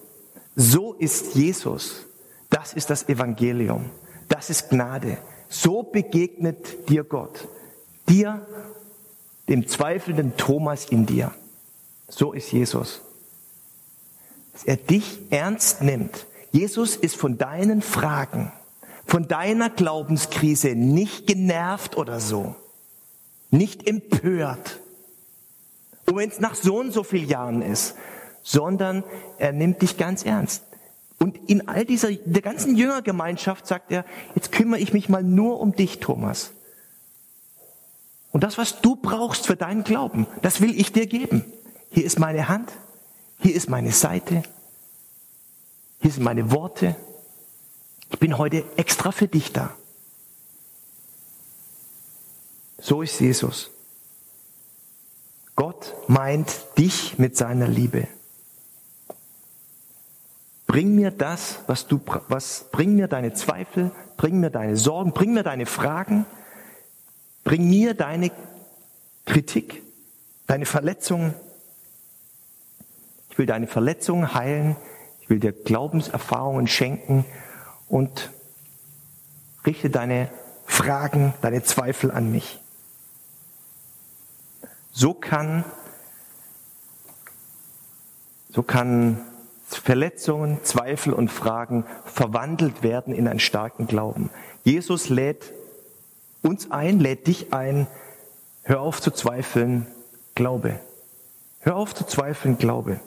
So 0.55 0.93
ist 0.93 1.35
Jesus. 1.35 2.08
Das 2.49 2.73
ist 2.73 2.89
das 2.89 3.07
Evangelium. 3.07 3.91
Das 4.27 4.49
ist 4.49 4.69
Gnade. 4.69 5.17
So 5.49 5.83
begegnet 5.83 6.89
dir 6.89 7.03
Gott. 7.03 7.47
Dir, 8.07 8.45
dem 9.47 9.67
zweifelnden 9.67 10.37
Thomas 10.37 10.85
in 10.85 11.05
dir. 11.05 11.33
So 12.07 12.33
ist 12.33 12.51
Jesus. 12.51 13.01
Dass 14.53 14.63
er 14.63 14.77
dich 14.77 15.19
ernst 15.29 15.81
nimmt. 15.81 16.25
Jesus 16.51 16.95
ist 16.95 17.15
von 17.15 17.37
deinen 17.37 17.81
Fragen, 17.81 18.51
von 19.05 19.27
deiner 19.27 19.69
Glaubenskrise 19.69 20.69
nicht 20.69 21.27
genervt 21.27 21.97
oder 21.97 22.19
so. 22.19 22.55
Nicht 23.51 23.87
empört. 23.87 24.79
Und 26.05 26.17
wenn 26.17 26.29
es 26.29 26.39
nach 26.39 26.55
so 26.55 26.79
und 26.79 26.91
so 26.91 27.03
vielen 27.03 27.27
Jahren 27.27 27.61
ist, 27.61 27.95
sondern 28.41 29.03
er 29.37 29.51
nimmt 29.51 29.81
dich 29.81 29.97
ganz 29.97 30.23
ernst. 30.23 30.63
Und 31.19 31.37
in 31.49 31.67
all 31.67 31.85
dieser, 31.85 32.11
der 32.11 32.41
ganzen 32.41 32.75
Jüngergemeinschaft 32.75 33.67
sagt 33.67 33.91
er, 33.91 34.05
jetzt 34.35 34.51
kümmere 34.51 34.79
ich 34.79 34.93
mich 34.93 35.09
mal 35.09 35.21
nur 35.21 35.59
um 35.59 35.75
dich, 35.75 35.99
Thomas. 35.99 36.51
Und 38.31 38.43
das, 38.43 38.57
was 38.57 38.81
du 38.81 38.95
brauchst 38.95 39.45
für 39.45 39.55
deinen 39.55 39.83
Glauben, 39.83 40.27
das 40.41 40.61
will 40.61 40.79
ich 40.79 40.93
dir 40.93 41.07
geben. 41.07 41.43
Hier 41.91 42.05
ist 42.05 42.19
meine 42.19 42.47
Hand, 42.47 42.71
hier 43.39 43.53
ist 43.53 43.69
meine 43.69 43.91
Seite, 43.91 44.43
hier 46.01 46.11
sind 46.11 46.23
meine 46.23 46.51
Worte. 46.51 46.95
Ich 48.11 48.19
bin 48.19 48.37
heute 48.37 48.63
extra 48.77 49.11
für 49.11 49.27
dich 49.27 49.51
da. 49.51 49.75
So 52.77 53.01
ist 53.01 53.19
Jesus. 53.19 53.71
Gott 55.55 55.93
meint 56.07 56.49
dich 56.77 57.17
mit 57.17 57.35
seiner 57.35 57.67
Liebe. 57.67 58.07
Bring 60.69 60.93
mir 60.93 61.09
das, 61.09 61.61
was 61.65 61.87
du, 61.87 61.99
was, 62.27 62.69
bring 62.71 62.95
mir 62.95 63.07
deine 63.07 63.33
Zweifel, 63.33 63.89
bring 64.17 64.39
mir 64.39 64.51
deine 64.51 64.77
Sorgen, 64.77 65.13
bring 65.13 65.33
mir 65.33 65.41
deine 65.41 65.65
Fragen, 65.65 66.27
bring 67.43 67.67
mir 67.67 67.95
deine 67.95 68.29
Kritik, 69.25 69.81
deine 70.45 70.67
Verletzungen, 70.67 71.33
will 73.39 73.47
deine 73.47 73.65
Verletzungen 73.65 74.35
heilen. 74.35 74.75
Ich 75.21 75.29
will 75.31 75.39
dir 75.39 75.53
Glaubenserfahrungen 75.53 76.67
schenken 76.67 77.25
und 77.87 78.29
richte 79.65 79.89
deine 79.89 80.29
Fragen, 80.67 81.33
deine 81.41 81.63
Zweifel 81.63 82.11
an 82.11 82.31
mich. 82.31 82.59
So 84.91 85.15
kann, 85.15 85.63
so 88.51 88.61
kann 88.61 89.25
Verletzungen, 89.75 90.63
Zweifel 90.63 91.13
und 91.13 91.29
Fragen 91.29 91.85
verwandelt 92.05 92.83
werden 92.83 93.13
in 93.13 93.27
einen 93.27 93.39
starken 93.39 93.87
Glauben. 93.87 94.29
Jesus 94.63 95.09
lädt 95.09 95.53
uns 96.41 96.71
ein, 96.71 96.99
lädt 96.99 97.27
dich 97.27 97.53
ein, 97.53 97.87
hör 98.63 98.81
auf 98.81 99.01
zu 99.01 99.11
zweifeln, 99.11 99.87
glaube. 100.35 100.79
Hör 101.59 101.75
auf 101.75 101.93
zu 101.93 102.05
zweifeln, 102.05 102.57
glaube. 102.57 102.99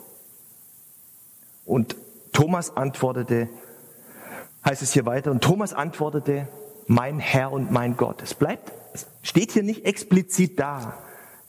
Und 1.65 1.97
Thomas 2.33 2.77
antwortete, 2.77 3.49
heißt 4.65 4.83
es 4.83 4.93
hier 4.93 5.07
weiter, 5.07 5.31
und 5.31 5.43
Thomas 5.43 5.73
antwortete, 5.73 6.49
mein 6.87 7.19
Herr 7.19 7.53
und 7.53 7.71
mein 7.71 7.97
Gott. 7.97 8.23
Es 8.23 8.35
bleibt, 8.35 8.73
es 8.93 9.07
steht 9.23 9.53
hier 9.53 9.63
nicht 9.63 9.85
explizit 9.85 10.59
da, 10.59 10.99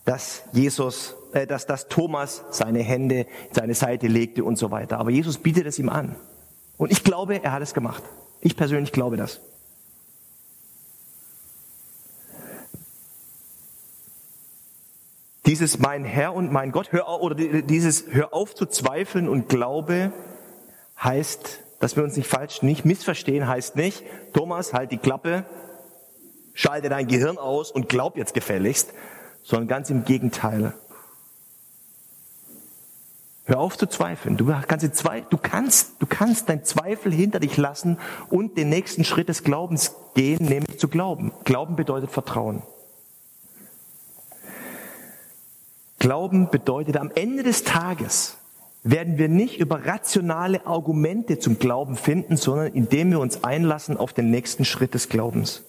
dass 0.06 0.44
Jesus, 0.52 1.16
äh, 1.34 1.48
dass, 1.48 1.66
dass 1.66 1.88
Thomas 1.88 2.44
seine 2.52 2.80
Hände 2.80 3.22
in 3.50 3.54
seine 3.54 3.74
Seite 3.74 4.08
legte 4.08 4.44
und 4.44 4.58
so 4.58 4.72
weiter. 4.72 5.00
Aber 5.00 5.10
Jesus 5.10 5.38
bietet 5.38 5.66
es 5.66 5.80
ihm 5.80 5.90
an. 5.90 6.16
Und 6.78 6.92
ich 6.92 7.04
glaube, 7.04 7.44
er 7.44 7.52
hat 7.52 7.62
es 7.62 7.74
gemacht. 7.74 8.04
Ich 8.42 8.56
persönlich 8.56 8.92
glaube 8.92 9.18
das. 9.18 9.42
Dieses 15.46 15.78
mein 15.78 16.06
Herr 16.06 16.34
und 16.34 16.52
mein 16.52 16.72
Gott, 16.72 16.92
hör, 16.92 17.22
oder 17.22 17.36
dieses 17.36 18.06
hör 18.12 18.34
auf 18.34 18.56
zu 18.56 18.66
zweifeln 18.66 19.28
und 19.28 19.50
glaube 19.50 20.14
heißt, 21.02 21.60
dass 21.80 21.98
wir 21.98 22.04
uns 22.04 22.16
nicht 22.16 22.28
falsch, 22.28 22.62
nicht 22.62 22.86
missverstehen, 22.86 23.48
heißt 23.48 23.76
nicht, 23.76 24.04
Thomas, 24.32 24.74
halt 24.74 24.92
die 24.92 24.98
Klappe, 24.98 25.46
schalte 26.54 26.88
dein 26.88 27.08
Gehirn 27.08 27.38
aus 27.38 27.72
und 27.72 27.90
glaub 27.90 28.16
jetzt 28.16 28.34
gefälligst, 28.34 28.94
sondern 29.44 29.68
ganz 29.68 29.90
im 29.90 30.06
Gegenteil. 30.06 30.74
Hör 33.46 33.60
auf 33.60 33.78
zu 33.78 33.88
zweifeln. 33.88 34.38
Du 34.38 34.46
kannst, 34.46 35.04
du 35.30 35.38
kannst, 35.38 36.02
du 36.02 36.06
kannst 36.06 36.48
dein 36.48 36.64
Zweifel 36.64 37.12
hinter 37.12 37.40
dich 37.42 37.58
lassen 37.58 38.00
und 38.30 38.58
den 38.58 38.70
nächsten 38.70 39.04
Schritt 39.04 39.28
des 39.28 39.44
Glaubens 39.44 39.96
gehen, 40.14 40.46
nämlich 40.46 40.80
zu 40.80 40.88
glauben. 40.88 41.34
Glauben 41.44 41.76
bedeutet 41.76 42.10
Vertrauen. 42.10 42.62
Glauben 46.00 46.50
bedeutet 46.50 46.98
am 46.98 47.12
Ende 47.16 47.44
des 47.44 47.64
Tages 47.64 48.38
werden 48.84 49.18
wir 49.18 49.30
nicht 49.30 49.60
über 49.60 49.86
rationale 49.86 50.66
Argumente 50.66 51.40
zum 51.40 51.58
Glauben 51.58 51.96
finden, 51.96 52.36
sondern 52.36 52.68
indem 52.74 53.12
wir 53.12 53.20
uns 53.20 53.44
einlassen 53.44 53.96
auf 53.98 54.12
den 54.14 54.30
nächsten 54.30 54.66
Schritt 54.66 54.94
des 54.94 55.08
Glaubens. 55.08 55.64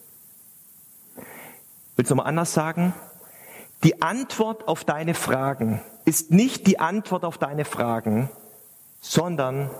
Willst 1.96 2.10
du 2.10 2.16
mal 2.16 2.24
anders 2.24 2.52
sagen? 2.54 2.92
Die 3.84 4.02
Antwort 4.02 4.66
auf 4.66 4.84
deine 4.84 5.14
Fragen 5.14 5.80
ist 6.04 6.30
nicht 6.30 6.66
die 6.66 6.78
Antwort 6.78 7.24
auf 7.24 7.38
deine 7.38 7.64
Fragen, 7.64 8.28
sondern 9.00 9.70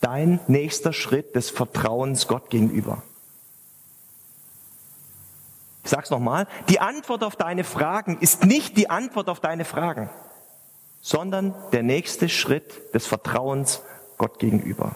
dein 0.00 0.40
nächster 0.48 0.92
Schritt 0.92 1.34
des 1.34 1.50
Vertrauens 1.50 2.26
Gott 2.26 2.50
gegenüber. 2.50 3.02
Ich 5.84 5.90
sag's 5.90 6.10
nochmal. 6.10 6.46
Die 6.68 6.80
Antwort 6.80 7.24
auf 7.24 7.36
deine 7.36 7.64
Fragen 7.64 8.18
ist 8.20 8.44
nicht 8.44 8.76
die 8.76 8.90
Antwort 8.90 9.28
auf 9.28 9.40
deine 9.40 9.64
Fragen, 9.64 10.10
sondern 11.00 11.54
der 11.72 11.82
nächste 11.82 12.28
Schritt 12.28 12.94
des 12.94 13.06
Vertrauens 13.06 13.82
Gott 14.18 14.38
gegenüber. 14.38 14.94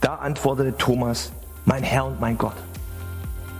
Da 0.00 0.16
antwortete 0.16 0.76
Thomas, 0.76 1.32
mein 1.64 1.82
Herr 1.82 2.06
und 2.06 2.20
mein 2.20 2.38
Gott. 2.38 2.56